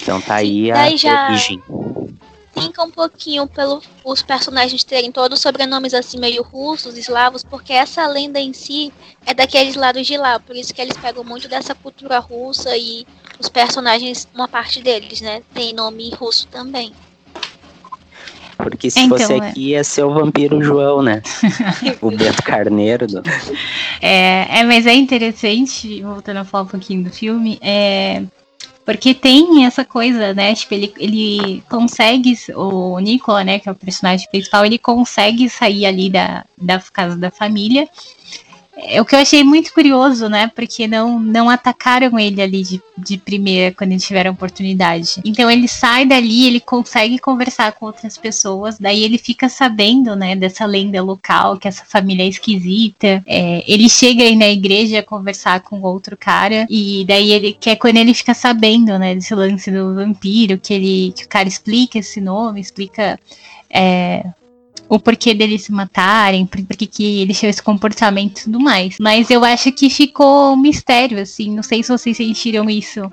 [0.00, 1.60] Então tá aí a daí já- origem.
[2.60, 8.06] Fica um pouquinho pelos os personagens terem todos sobrenomes assim meio russos, eslavos, porque essa
[8.06, 8.92] lenda em si
[9.26, 13.06] é daqueles lados de lá, por isso que eles pegam muito dessa cultura russa e
[13.38, 16.92] os personagens, uma parte deles, né, tem nome russo também.
[18.56, 19.36] Porque se Então, fosse é.
[19.36, 21.22] aqui ia ser o vampiro João, né?
[22.02, 23.06] o Beto Carneiro.
[23.06, 23.22] Do...
[24.02, 28.24] É, é, mas é interessante, voltando a falar um pouquinho do filme, é.
[28.88, 30.54] Porque tem essa coisa, né?
[30.54, 35.84] Tipo, ele, ele consegue, o Nicola, né, que é o personagem principal, ele consegue sair
[35.84, 37.86] ali da, da casa da família.
[38.80, 40.50] É o que eu achei muito curioso, né?
[40.54, 45.20] Porque não, não atacaram ele ali de, de primeira quando eles tiveram oportunidade.
[45.24, 50.36] Então ele sai dali, ele consegue conversar com outras pessoas, daí ele fica sabendo, né,
[50.36, 53.22] dessa lenda local, que essa família é esquisita.
[53.26, 57.76] É, ele chega aí na igreja conversar com outro cara, e daí ele que é
[57.76, 61.98] quando ele fica sabendo, né, desse lance do vampiro, que ele que o cara explica
[61.98, 63.18] esse nome, explica.
[63.70, 64.24] é,
[64.88, 68.60] o porquê deles se matarem, por, por que que eles tinham esse comportamento e tudo
[68.60, 68.96] mais.
[69.00, 71.54] Mas eu acho que ficou um mistério, assim.
[71.54, 73.10] Não sei se vocês sentiram isso.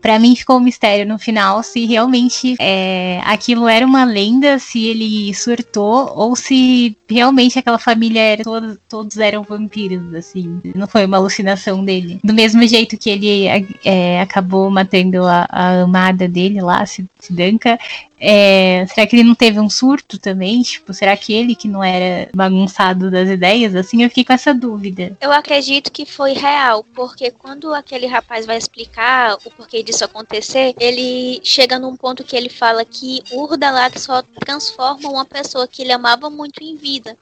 [0.00, 4.86] Pra mim ficou um mistério no final se realmente é, aquilo era uma lenda, se
[4.86, 10.60] ele surtou, ou se realmente aquela família era todos, todos eram vampiros, assim.
[10.74, 12.18] Não foi uma alucinação dele.
[12.24, 13.46] Do mesmo jeito que ele
[13.84, 17.78] é, acabou matando a, a amada dele lá, Sidanka,
[18.22, 20.60] é, será que ele não teve um surto também?
[20.60, 23.74] Tipo, será que ele que não era bagunçado das ideias?
[23.74, 25.16] Assim, eu fiquei com essa dúvida.
[25.22, 30.74] Eu acredito que foi real, porque quando aquele rapaz vai explicar o porquê disso acontecer,
[30.78, 35.92] ele chega num ponto que ele fala que Urdalak só transforma uma pessoa que ele
[35.92, 37.16] amava muito em vida.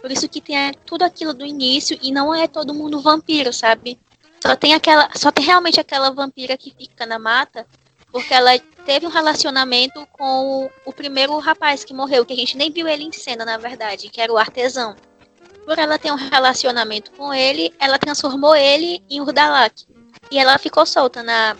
[0.00, 3.98] Por isso que tem tudo aquilo do início e não é todo mundo vampiro, sabe?
[4.40, 7.66] Só tem aquela, só tem realmente aquela vampira que fica na mata,
[8.10, 12.56] porque ela teve um relacionamento com o, o primeiro rapaz que morreu, que a gente
[12.56, 14.96] nem viu ele em cena, na verdade, que era o artesão.
[15.64, 19.86] Por ela ter um relacionamento com ele, ela transformou ele em Urdalak.
[20.30, 21.56] E ela ficou solta na,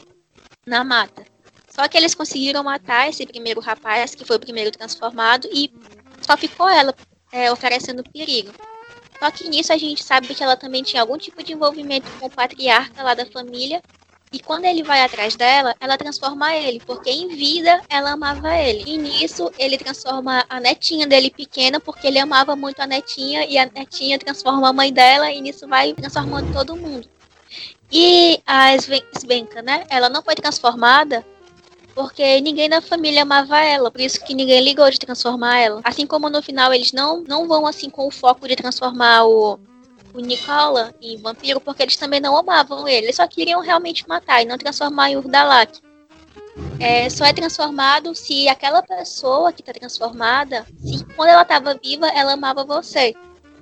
[0.67, 1.25] na mata.
[1.69, 5.71] Só que eles conseguiram matar esse primeiro rapaz, que foi o primeiro transformado, e
[6.23, 6.95] só ficou ela
[7.31, 8.51] é, oferecendo perigo.
[9.19, 12.27] Só que nisso a gente sabe que ela também tinha algum tipo de envolvimento com
[12.27, 13.83] o patriarca lá da família.
[14.33, 18.85] E quando ele vai atrás dela, ela transforma ele, porque em vida ela amava ele.
[18.87, 23.57] E nisso ele transforma a netinha dele pequena, porque ele amava muito a netinha, e
[23.57, 27.09] a netinha transforma a mãe dela, e nisso vai transformando todo mundo.
[27.91, 29.87] E a Svenka, né?
[29.89, 31.25] Ela não foi transformada
[31.99, 35.81] porque ninguém da família amava ela, por isso que ninguém ligou de transformar ela.
[35.83, 39.59] Assim como no final eles não, não vão assim com o foco de transformar o,
[40.15, 44.43] o Nicola em vampiro, porque eles também não amavam ele, eles só queriam realmente matar
[44.43, 45.81] e não transformar em Urdalak.
[46.81, 52.07] É, só é transformado se aquela pessoa que está transformada, se quando ela estava viva,
[52.09, 53.15] ela amava você.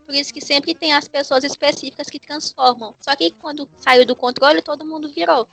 [0.05, 2.95] Por isso que sempre tem as pessoas específicas que transformam.
[3.01, 5.49] Só que quando saiu do controle, todo mundo virou.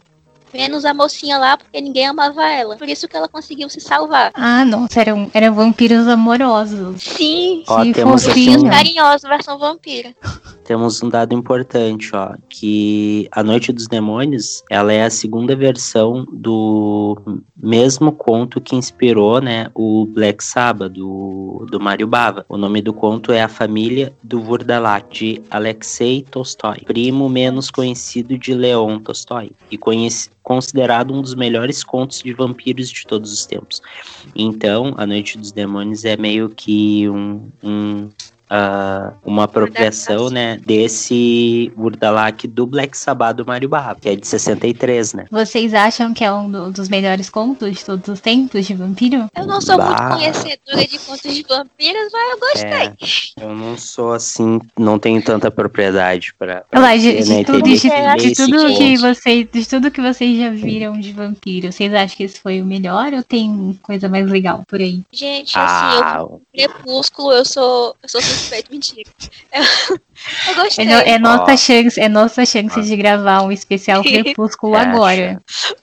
[0.54, 2.76] Menos a mocinha lá, porque ninguém amava ela.
[2.78, 4.32] Por isso que ela conseguiu se salvar.
[4.36, 7.02] Ah, nossa, eram, eram vampiros amorosos.
[7.02, 7.64] Sim.
[7.68, 8.60] Ó, Que temos fofinho.
[8.66, 10.14] um, Carinhosa, versão vampira.
[10.64, 16.26] temos um dado importante, ó, que A Noite dos Demônios, ela é a segunda versão
[16.32, 17.18] do
[17.56, 22.46] mesmo conto que inspirou, né, o Black Sabbath, do, do Mário Bava.
[22.48, 28.38] O nome do conto é A Família do Vurdalak, de Alexei Tolstói, primo menos conhecido
[28.38, 33.46] de Leon Tolstói, e conheci, considerado um dos melhores contos de vampiros de todos os
[33.46, 33.82] tempos.
[34.36, 38.10] Então, A Noite dos Demônios é meio que um, um
[38.54, 44.28] uh, uma apropriação, né, desse Urdalak do Black Sabbath do Mario Barra, que é de
[44.28, 45.26] 63, né?
[45.32, 49.30] Vocês acham que é um dos melhores contos de todos os tempos de vampiro?
[49.36, 49.86] Eu não sou bah.
[49.86, 53.40] muito conhecedora de contos de vampiros, mas eu gostei.
[53.40, 56.64] É, eu não sou assim, não tenho tanta propriedade para.
[56.94, 61.00] De, de, né, tudo, de, de tudo que vocês, de tudo que vocês já viram
[61.00, 64.80] de vampiro, vocês acham que esse foi o melhor ou tem coisa mais legal por
[64.80, 65.02] aí?
[65.12, 68.22] Gente, assim, ah, eu, Crepúsculo, eu sou, eu sou
[68.70, 69.10] mentira.
[69.52, 69.64] Eu,
[70.50, 70.88] eu gostei.
[70.88, 75.42] É, é nossa chance, é nossa chance de gravar um especial Crepúsculo agora.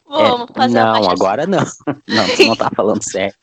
[0.09, 1.65] Vamos é, fazer Não, agora não.
[2.07, 3.35] Não, você não tá falando sério.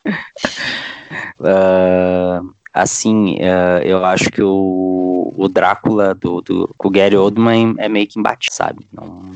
[1.39, 7.87] Uh, assim, uh, eu acho que o, o Drácula do, do o Gary Oldman é
[7.87, 8.87] meio que embate, sabe?
[8.91, 9.31] Não,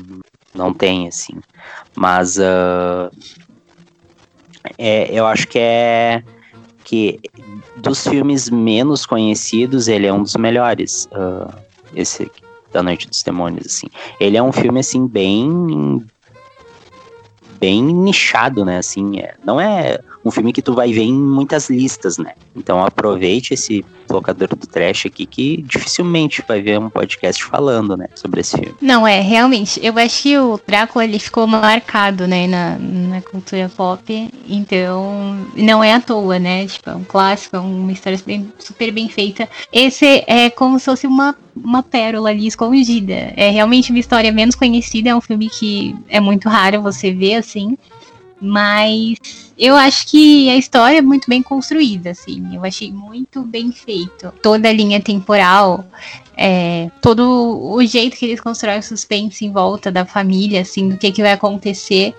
[0.54, 1.40] não tem, assim.
[1.96, 3.10] Mas uh,
[4.78, 6.22] é, eu acho que é
[6.92, 7.18] que
[7.78, 11.08] dos filmes menos conhecidos, ele é um dos melhores.
[11.10, 11.50] Uh,
[11.94, 12.30] esse
[12.70, 13.86] da Noite dos Demônios, assim.
[14.20, 16.06] Ele é um filme, assim, bem
[17.58, 18.76] bem nichado, né?
[18.76, 22.32] Assim, é, não é um filme que tu vai ver em muitas listas, né?
[22.54, 28.08] Então aproveite esse locador do trash aqui que dificilmente vai ver um podcast falando, né,
[28.14, 28.74] sobre esse filme.
[28.80, 33.70] Não, é, realmente, eu acho que o Drácula ele ficou marcado, né, na, na cultura
[33.74, 38.52] pop, então não é à toa, né, tipo, é um clássico, é uma história bem,
[38.58, 39.48] super bem feita.
[39.72, 43.12] Esse é como se fosse uma uma pérola ali escondida.
[43.36, 47.34] É realmente uma história menos conhecida, é um filme que é muito raro você ver
[47.34, 47.76] assim.
[48.42, 49.16] Mas
[49.56, 52.54] eu acho que a história é muito bem construída, assim.
[52.54, 54.32] Eu achei muito bem feito.
[54.42, 55.86] Toda a linha temporal,
[56.36, 57.22] é, todo
[57.72, 61.22] o jeito que eles constroem o suspense em volta da família, assim, do que, que
[61.22, 62.14] vai acontecer.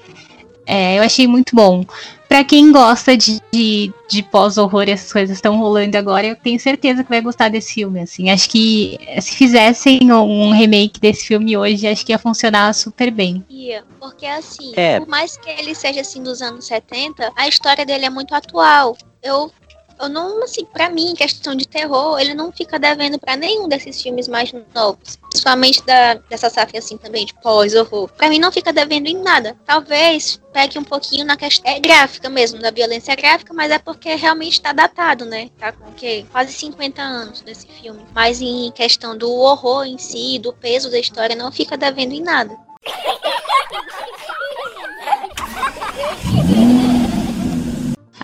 [0.65, 1.86] É, eu achei muito bom
[2.34, 7.04] para quem gosta de, de, de pós-horror, essas coisas estão rolando agora, eu tenho certeza
[7.04, 8.32] que vai gostar desse filme, assim.
[8.32, 13.45] Acho que se fizessem um remake desse filme hoje, acho que ia funcionar super bem.
[13.47, 14.99] Ia, porque assim, é.
[14.99, 18.97] por mais que ele seja assim dos anos 70, a história dele é muito atual.
[19.21, 19.52] Eu
[19.99, 24.01] eu não, assim, pra mim, questão de terror, ele não fica devendo para nenhum desses
[24.01, 25.17] filmes mais novos.
[25.29, 28.10] Principalmente da, dessa safra, assim, também, de pós-horror.
[28.10, 29.56] Pra mim, não fica devendo em nada.
[29.65, 34.13] Talvez pegue um pouquinho na questão é gráfica mesmo, da violência gráfica, mas é porque
[34.15, 35.49] realmente tá datado, né?
[35.58, 36.25] Tá com o quê?
[36.32, 38.06] Quase 50 anos desse filme.
[38.13, 42.21] Mas em questão do horror em si, do peso da história, não fica devendo em
[42.21, 42.56] nada.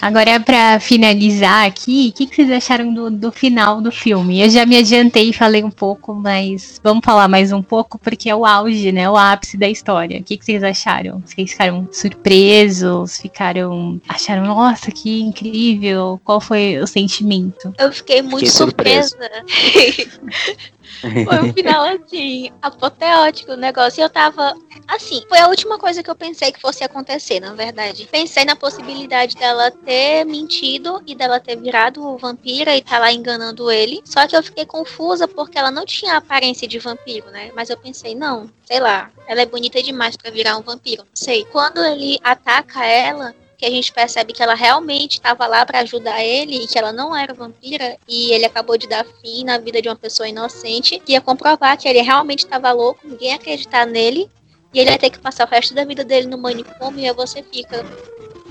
[0.02, 4.42] Agora, para finalizar aqui, o que, que, vocês acharam do, do, final do filme?
[4.42, 8.30] Eu já me adiantei e falei um pouco, mas vamos falar mais um pouco, porque
[8.30, 9.10] é o auge, né?
[9.10, 10.20] O ápice da história.
[10.20, 11.22] O que, que vocês acharam?
[11.26, 13.18] Vocês ficaram surpresos?
[13.18, 14.02] Ficaram.
[14.08, 16.20] Acharam, nossa, que incrível?
[16.24, 17.74] Qual foi o sentimento?
[17.78, 19.18] Eu fiquei muito fiquei surpresa.
[21.02, 24.02] Foi um final assim, apoteótico o negócio.
[24.02, 24.54] E eu tava.
[24.88, 28.08] Assim, foi a última coisa que eu pensei que fosse acontecer, na verdade.
[28.12, 33.72] Pensei na possibilidade dela ter mentido e dela ter virado vampira e tá lá enganando
[33.72, 34.02] ele.
[34.04, 37.52] Só que eu fiquei confusa porque ela não tinha aparência de vampiro, né?
[37.56, 41.04] Mas eu pensei, não, sei lá, ela é bonita demais para virar um vampiro.
[41.04, 41.46] Não sei.
[41.46, 46.24] Quando ele ataca ela, que a gente percebe que ela realmente estava lá para ajudar
[46.24, 49.82] ele e que ela não era vampira e ele acabou de dar fim na vida
[49.82, 53.86] de uma pessoa inocente, que ia comprovar que ele realmente estava louco, ninguém ia acreditar
[53.86, 54.32] nele
[54.74, 57.14] e ele ia ter que passar o resto da vida dele no manicômio e aí
[57.14, 57.86] você fica,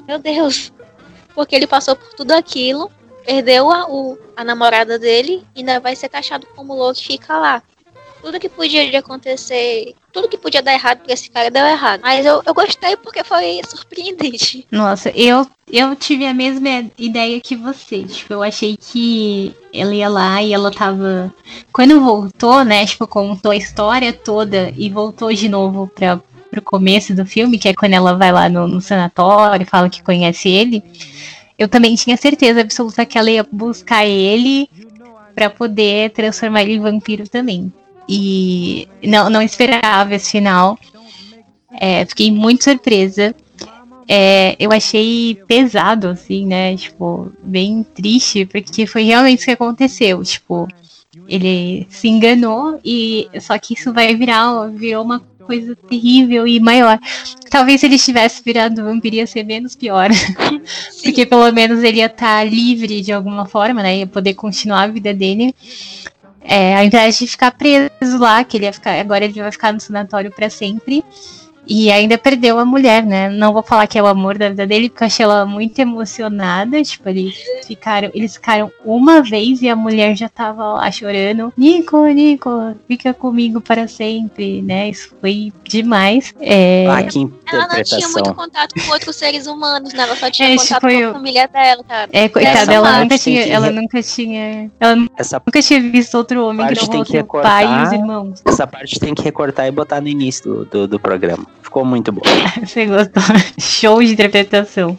[0.06, 0.70] meu Deus,
[1.34, 2.92] porque ele passou por tudo aquilo,
[3.24, 7.38] perdeu a, o, a namorada dele e ainda vai ser taxado como louco e fica
[7.38, 7.62] lá
[8.20, 12.00] tudo que podia acontecer, tudo que podia dar errado pra esse cara deu errado.
[12.02, 14.66] Mas eu, eu gostei porque foi surpreendente.
[14.70, 18.04] Nossa, eu, eu tive a mesma ideia que você.
[18.04, 21.32] Tipo, eu achei que ela ia lá e ela tava.
[21.72, 22.86] Quando voltou, né?
[22.86, 27.68] Tipo, contou a história toda e voltou de novo pra, pro começo do filme, que
[27.68, 30.82] é quando ela vai lá no, no sanatório e fala que conhece ele.
[31.58, 34.68] Eu também tinha certeza absoluta que ela ia buscar ele
[35.34, 37.72] para poder transformar ele em vampiro também.
[38.08, 40.78] E não, não esperava esse final.
[41.80, 43.34] É, fiquei muito surpresa.
[44.08, 46.74] É, eu achei pesado, assim, né?
[46.76, 50.22] Tipo, bem triste, porque foi realmente isso que aconteceu.
[50.24, 50.66] Tipo,
[51.28, 56.98] ele se enganou e só que isso vai virar virou uma coisa terrível e maior.
[57.50, 60.10] Talvez se ele tivesse virado vampiro ia ser menos pior.
[61.02, 64.00] porque pelo menos ele ia estar tá livre de alguma forma, né?
[64.00, 65.54] Ia poder continuar a vida dele.
[66.50, 69.70] É, ao invés de ficar preso lá, que ele ia ficar, agora ele vai ficar
[69.70, 71.04] no sanatório para sempre.
[71.68, 73.28] E ainda perdeu a mulher, né?
[73.28, 75.78] Não vou falar que é o amor da vida dele, porque eu achei ela muito
[75.78, 76.82] emocionada.
[76.82, 81.52] Tipo, eles ficaram, eles ficaram uma vez e a mulher já tava lá chorando.
[81.56, 84.88] Nico, Nico, fica comigo para sempre, né?
[84.88, 86.32] Isso foi demais.
[86.40, 86.86] É...
[86.88, 90.04] Ah, que Ela não tinha muito contato com outros seres humanos, né?
[90.04, 92.08] Ela só tinha Esse contato com a família dela, cara.
[92.12, 96.46] É, coitada, ela nunca tinha, que ela nunca tinha, ela Essa, nunca tinha visto outro
[96.46, 98.42] homem que Parte não tem fosse que o pai e os irmãos.
[98.44, 101.46] essa parte tem que recortar e botar no início do, do, do programa.
[101.68, 102.22] Ficou muito bom.
[102.64, 103.22] Você gostou?
[103.60, 104.96] Show de interpretação.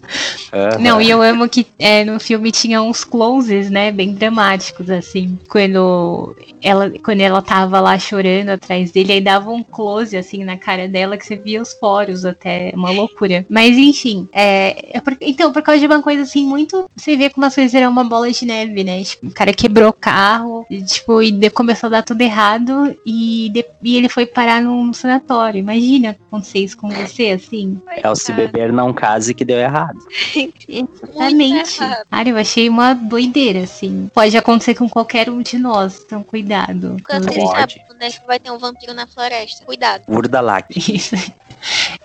[0.54, 0.78] Aham.
[0.80, 5.36] Não, e eu amo que é, no filme tinha uns closes, né, bem dramáticos, assim.
[5.50, 10.58] Quando ela, quando ela tava lá chorando atrás dele, aí dava um close, assim, na
[10.58, 13.44] cara dela, que você via os poros até, uma loucura.
[13.50, 16.88] Mas, enfim, é, é por- então, por causa de uma coisa, assim, muito...
[16.96, 19.04] Você vê como as coisas eram uma bola de neve, né?
[19.04, 22.96] Tipo, o cara quebrou o carro, e, tipo, e de- começou a dar tudo errado,
[23.04, 25.58] e, de- e ele foi parar num sanatório.
[25.58, 27.82] Imagina acontecer isso com você, assim.
[28.04, 29.98] É o se beber não case que deu errado.
[30.68, 31.82] Exatamente.
[31.82, 32.06] errado.
[32.10, 34.10] Cara, eu achei uma doideira, assim.
[34.14, 36.90] Pode acontecer com qualquer um de nós, então cuidado.
[36.90, 37.48] Nunca Pode.
[37.48, 39.66] sabe quando é que vai ter um vampiro na floresta.
[39.66, 40.04] Cuidado.
[40.08, 40.68] Urdalac.
[40.78, 41.16] Isso.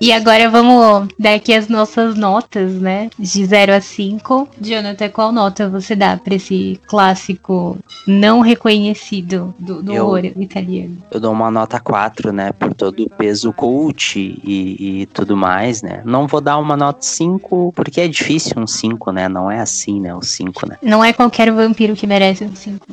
[0.01, 3.09] E agora vamos dar aqui as nossas notas, né?
[3.19, 4.49] De 0 a 5.
[4.61, 10.99] Jonathan, qual nota você dá pra esse clássico não reconhecido do, do Eu- horror italiano?
[11.11, 12.53] Eu dou uma nota 4, né?
[12.53, 16.03] Por todo o peso cult e, e tudo mais, né?
[16.05, 19.29] Não vou dar uma nota 5, porque é difícil um 5, né?
[19.29, 20.13] Não é assim, né?
[20.15, 20.77] O 5, né?
[20.83, 22.85] Não é qualquer vampiro que merece um 5.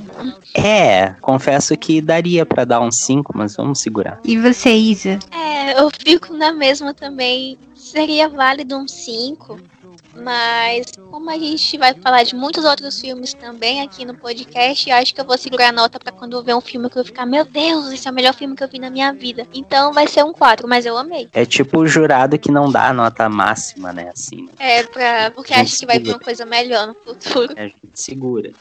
[0.55, 4.19] É, confesso que daria pra dar um 5, mas vamos segurar.
[4.23, 5.17] E você, Isa?
[5.31, 7.57] É, eu fico na mesma também.
[7.75, 9.59] Seria válido um 5.
[10.13, 14.95] Mas como a gente vai falar de muitos outros filmes também aqui no podcast, eu
[14.97, 17.05] acho que eu vou segurar a nota pra quando eu ver um filme que eu
[17.05, 19.47] ficar, meu Deus, esse é o melhor filme que eu vi na minha vida.
[19.53, 21.29] Então vai ser um 4, mas eu amei.
[21.31, 24.09] É tipo o jurado que não dá a nota máxima, né?
[24.13, 27.53] Assim, É, pra, porque acho que vai vir uma coisa melhor no futuro.
[27.55, 28.51] a gente segura.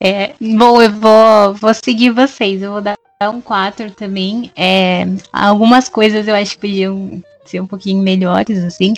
[0.00, 2.62] É, bom, eu vou, vou seguir vocês.
[2.62, 2.96] Eu vou dar
[3.40, 4.50] 4 também.
[4.56, 8.94] É, algumas coisas eu acho que podiam ser um pouquinho melhores, assim.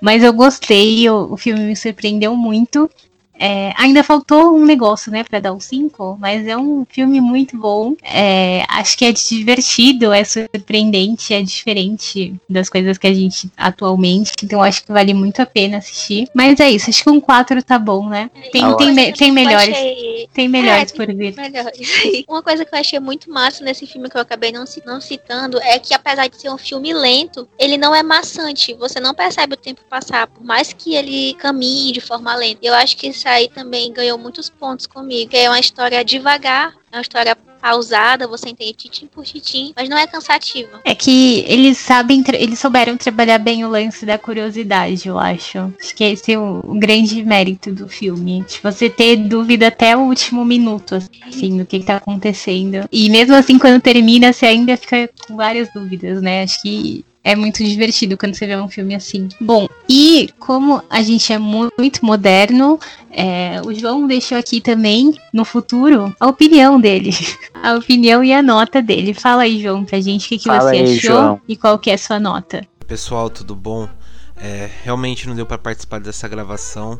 [0.00, 2.90] Mas eu gostei, o filme me surpreendeu muito.
[3.38, 7.56] É, ainda faltou um negócio, né, pra dar um 5, mas é um filme muito
[7.56, 7.94] bom.
[8.02, 14.32] É, acho que é divertido, é surpreendente, é diferente das coisas que a gente atualmente.
[14.42, 16.28] Então acho que vale muito a pena assistir.
[16.34, 18.30] Mas é isso, acho que um 4 tá bom, né?
[18.52, 19.74] Tem, Tá tem, me- tem melhores.
[19.76, 21.34] achei- Tem melhores É, por vir.
[21.36, 21.78] Melhores.
[22.28, 25.60] Uma coisa que eu achei muito massa nesse filme que eu acabei não, não citando
[25.60, 28.74] é que, apesar de ser um filme lento, ele não é maçante.
[28.74, 32.58] Você não percebe o tempo passar, por mais que ele caminhe de forma lenta.
[32.62, 35.30] Eu acho que isso aí também ganhou muitos pontos comigo.
[35.34, 39.98] É uma história devagar, é uma história pausada, você entende titim por titim, mas não
[39.98, 40.80] é cansativa.
[40.84, 45.58] É que eles sabem, eles souberam trabalhar bem o lance da curiosidade, eu acho.
[45.80, 48.44] Acho que esse é o, o grande mérito do filme.
[48.48, 50.94] De você ter dúvida até o último minuto,
[51.26, 52.88] assim, do que, que tá acontecendo.
[52.90, 56.42] E mesmo assim, quando termina, você ainda fica com várias dúvidas, né?
[56.42, 59.28] Acho que é muito divertido quando você vê um filme assim.
[59.40, 62.78] Bom, e como a gente é mu- muito moderno,
[63.10, 67.10] é, o João deixou aqui também, no futuro, a opinião dele.
[67.60, 69.12] A opinião e a nota dele.
[69.12, 71.40] Fala aí, João, pra gente o que, que Fala você aí, achou João.
[71.48, 72.64] e qual que é a sua nota.
[72.86, 73.88] Pessoal, tudo bom?
[74.36, 76.96] É, realmente não deu para participar dessa gravação.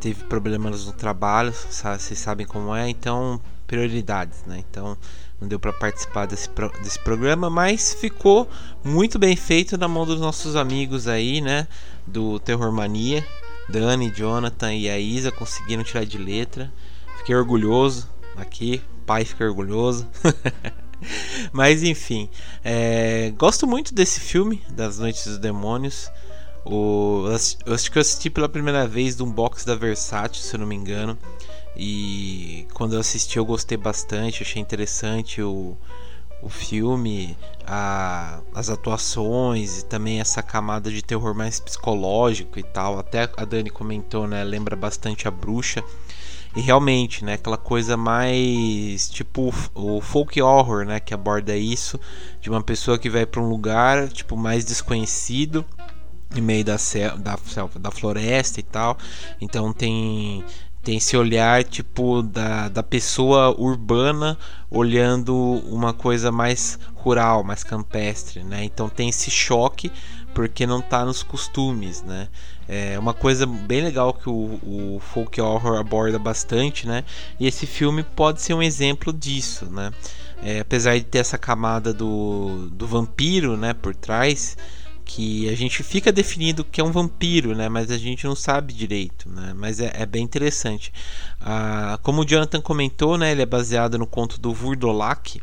[0.00, 4.62] Teve problemas no trabalho, sa- vocês sabem como é, então prioridades, né?
[4.70, 4.96] Então
[5.40, 8.48] não deu para participar desse, pro- desse programa, mas ficou
[8.82, 11.66] muito bem feito na mão dos nossos amigos aí, né?
[12.06, 13.26] Do Terror Mania,
[13.68, 16.72] Dani, Jonathan e a Isa conseguiram tirar de letra.
[17.18, 20.06] Fiquei orgulhoso aqui, o pai fica orgulhoso.
[21.52, 22.28] Mas enfim,
[22.64, 26.10] é, gosto muito desse filme, Das Noites dos Demônios.
[26.64, 27.24] O,
[27.64, 30.60] eu acho que eu assisti pela primeira vez de um box da Versátil, se eu
[30.60, 31.16] não me engano.
[31.76, 35.76] E quando eu assisti eu gostei bastante, achei interessante o,
[36.42, 42.98] o filme, a- as atuações e também essa camada de terror mais psicológico e tal.
[42.98, 44.42] Até a Dani comentou, né?
[44.44, 45.82] Lembra bastante a bruxa.
[46.54, 52.00] E realmente, né, aquela coisa mais tipo o folk horror, né, que aborda isso
[52.40, 55.64] de uma pessoa que vai para um lugar tipo mais desconhecido
[56.34, 56.76] no meio da
[57.18, 58.96] da selva, da floresta e tal.
[59.40, 60.44] Então tem
[60.86, 64.38] tem esse olhar tipo da, da pessoa urbana
[64.70, 65.34] olhando
[65.68, 68.62] uma coisa mais rural, mais campestre, né?
[68.62, 69.90] Então tem esse choque
[70.32, 72.28] porque não tá nos costumes, né?
[72.68, 77.02] É uma coisa bem legal que o, o folk horror aborda bastante, né?
[77.40, 79.90] E esse filme pode ser um exemplo disso, né?
[80.40, 84.56] É, apesar de ter essa camada do, do vampiro, né, por trás,
[85.06, 87.68] que a gente fica definindo que é um vampiro, né?
[87.68, 89.54] Mas a gente não sabe direito, né?
[89.56, 90.92] Mas é, é bem interessante.
[91.40, 93.30] Ah, como o Jonathan comentou, né?
[93.30, 95.40] Ele é baseado no conto do Vurdolak,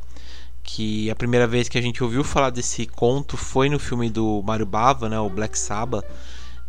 [0.62, 4.44] que a primeira vez que a gente ouviu falar desse conto foi no filme do
[4.44, 5.18] Mario Bava, né?
[5.18, 6.06] O Black Sabbath.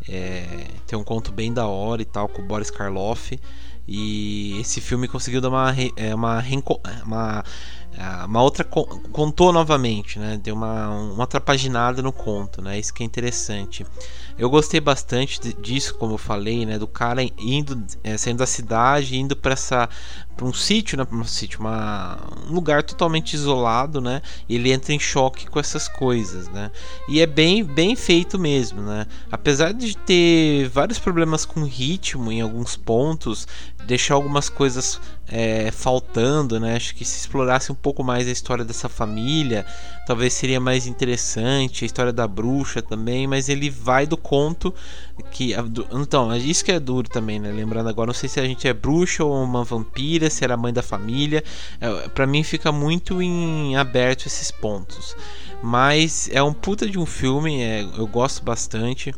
[0.08, 3.38] É, tem um conto bem da hora e tal com o Boris Karloff.
[3.88, 6.42] E esse filme conseguiu dar uma, é, uma,
[7.04, 7.44] uma ah,
[8.26, 10.38] uma outra contou novamente, né?
[10.42, 12.78] Deu uma, uma outra paginada no conto, né?
[12.78, 13.86] Isso que é interessante.
[14.36, 16.78] Eu gostei bastante disso, como eu falei, né?
[16.78, 19.88] Do cara indo, é, saindo da cidade, indo para essa
[20.36, 21.06] para um sítio, né?
[21.12, 22.18] Um sítio, uma,
[22.48, 24.20] um lugar totalmente isolado, né?
[24.48, 26.70] E ele entra em choque com essas coisas, né?
[27.08, 29.06] E é bem, bem feito mesmo, né?
[29.30, 33.46] Apesar de ter vários problemas com ritmo em alguns pontos,
[33.86, 36.76] deixar algumas coisas é, faltando, né?
[36.76, 39.64] Acho que se explorasse um pouco mais a história dessa família,
[40.06, 44.74] talvez seria mais interessante, a história da bruxa também, mas ele vai do conto
[45.30, 45.54] que
[45.92, 47.50] então, é isso que é duro também, né?
[47.52, 50.72] Lembrando agora, não sei se a gente é bruxa ou uma vampira, se era mãe
[50.72, 51.42] da família.
[51.80, 55.16] É, para mim fica muito em aberto esses pontos.
[55.62, 59.14] Mas é um puta de um filme, é, eu gosto bastante.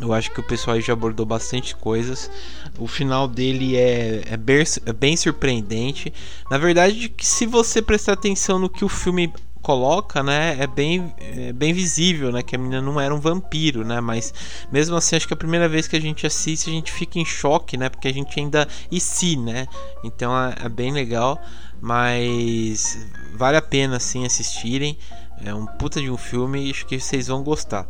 [0.00, 2.30] Eu acho que o pessoal já abordou bastante coisas.
[2.78, 6.12] O final dele é, é, bem, é bem surpreendente.
[6.50, 9.32] Na verdade, que se você prestar atenção no que o filme
[9.62, 13.84] coloca, né, é bem, é bem visível, né, que a menina não era um vampiro,
[13.84, 14.34] né, mas
[14.72, 17.24] mesmo assim acho que a primeira vez que a gente assiste a gente fica em
[17.24, 19.68] choque, né, porque a gente ainda e se, né,
[20.02, 21.40] então é, é, bem legal,
[21.80, 24.98] mas vale a pena sim assistirem,
[25.44, 27.86] é um puta de um filme e acho que vocês vão gostar.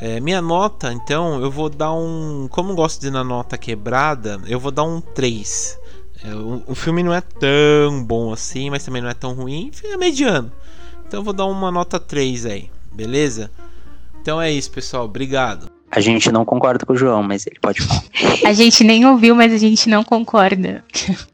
[0.00, 2.48] É, minha nota, então, eu vou dar um.
[2.50, 5.78] Como eu gosto de na nota quebrada, eu vou dar um 3.
[6.24, 9.70] É, o, o, filme não é tão bom assim, mas também não é tão ruim,
[9.84, 10.50] é mediano.
[11.06, 13.50] Então eu vou dar uma nota 3 aí, beleza?
[14.22, 15.04] Então é isso, pessoal.
[15.04, 15.70] Obrigado.
[15.90, 18.02] A gente não concorda com o João, mas ele pode falar.
[18.46, 20.82] a gente nem ouviu, mas a gente não concorda.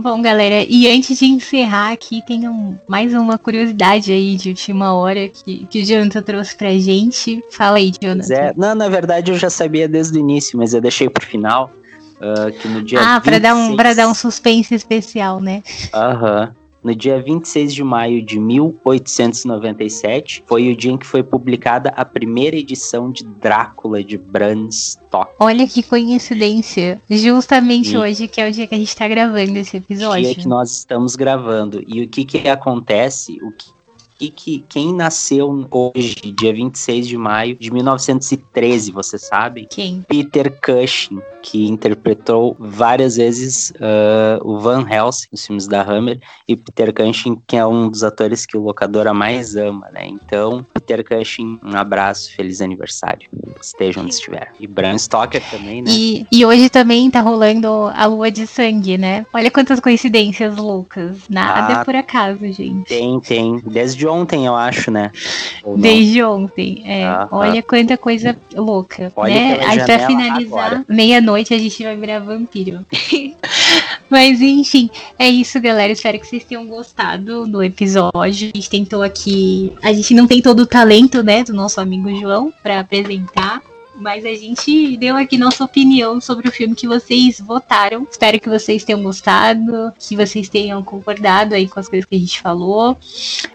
[0.00, 4.94] Bom, galera, e antes de encerrar aqui, tem um, mais uma curiosidade aí de última
[4.94, 7.42] hora que, que o Jonathan trouxe pra gente.
[7.50, 8.32] Fala aí, Jonathan.
[8.32, 11.72] É, não, na verdade eu já sabia desde o início, mas eu deixei pro final.
[12.20, 13.22] Uh, que no dia ah, 26...
[13.22, 15.62] pra, dar um, pra dar um suspense especial, né?
[15.92, 16.42] Aham.
[16.46, 21.90] Uhum no dia 26 de maio de 1897, foi o dia em que foi publicada
[21.90, 25.34] a primeira edição de Drácula de Bram Stoker.
[25.38, 26.98] Olha que coincidência.
[27.10, 27.98] Justamente e...
[27.98, 30.24] hoje, que é o dia que a gente está gravando esse episódio.
[30.24, 31.84] Dia que nós estamos gravando.
[31.86, 33.38] E o que que acontece?
[33.42, 33.77] O que
[34.20, 39.66] e que quem nasceu hoje, dia 26 de maio de 1913, você sabe?
[39.70, 40.04] Quem?
[40.08, 46.56] Peter Cushing, que interpretou várias vezes uh, o Van Helsing nos filmes da Hammer, e
[46.56, 50.06] Peter Cushing, que é um dos atores que o locadora mais ama, né?
[50.06, 53.28] Então, Peter Cushing, um abraço, feliz aniversário.
[53.60, 54.52] Esteja onde estiver.
[54.58, 55.90] E Bram Stoker também, né?
[55.90, 59.24] E, e hoje também tá rolando a lua de sangue, né?
[59.32, 61.28] Olha quantas coincidências loucas.
[61.28, 62.88] Nada ah, é por acaso, gente.
[62.88, 63.60] Tem, tem.
[63.64, 65.12] Desde ontem, eu acho, né?
[65.76, 67.04] Desde ontem, é.
[67.04, 67.62] Ah, Olha ah.
[67.62, 69.12] quanta coisa louca.
[69.14, 69.60] Olha né?
[69.66, 72.84] Aí pra finalizar, meia-noite a gente vai virar vampiro.
[74.10, 74.88] Mas enfim,
[75.18, 75.92] é isso, galera.
[75.92, 78.50] Espero que vocês tenham gostado do episódio.
[78.54, 79.72] A gente tentou aqui.
[79.82, 83.62] A gente não tem todo o talento, né, do nosso amigo João para apresentar.
[83.98, 88.06] Mas a gente deu aqui nossa opinião sobre o filme que vocês votaram.
[88.10, 92.18] Espero que vocês tenham gostado, que vocês tenham concordado aí com as coisas que a
[92.18, 92.96] gente falou.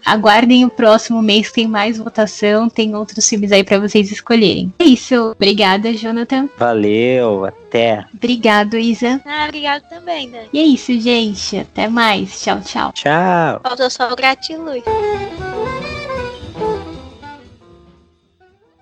[0.06, 4.74] Aguardem o próximo mês, tem mais votação, tem outros filmes aí para vocês escolherem.
[4.80, 5.32] É isso.
[5.32, 6.50] Obrigada, Jonathan.
[6.58, 8.06] Valeu, até.
[8.14, 9.22] Obrigado, Isa.
[9.26, 10.50] Ah, obrigado também, Dani.
[10.52, 11.58] E é isso, gente.
[11.58, 12.42] Até mais.
[12.42, 12.92] Tchau, tchau.
[12.94, 13.62] Tchau.
[13.64, 14.84] Faltou só o gratiluz.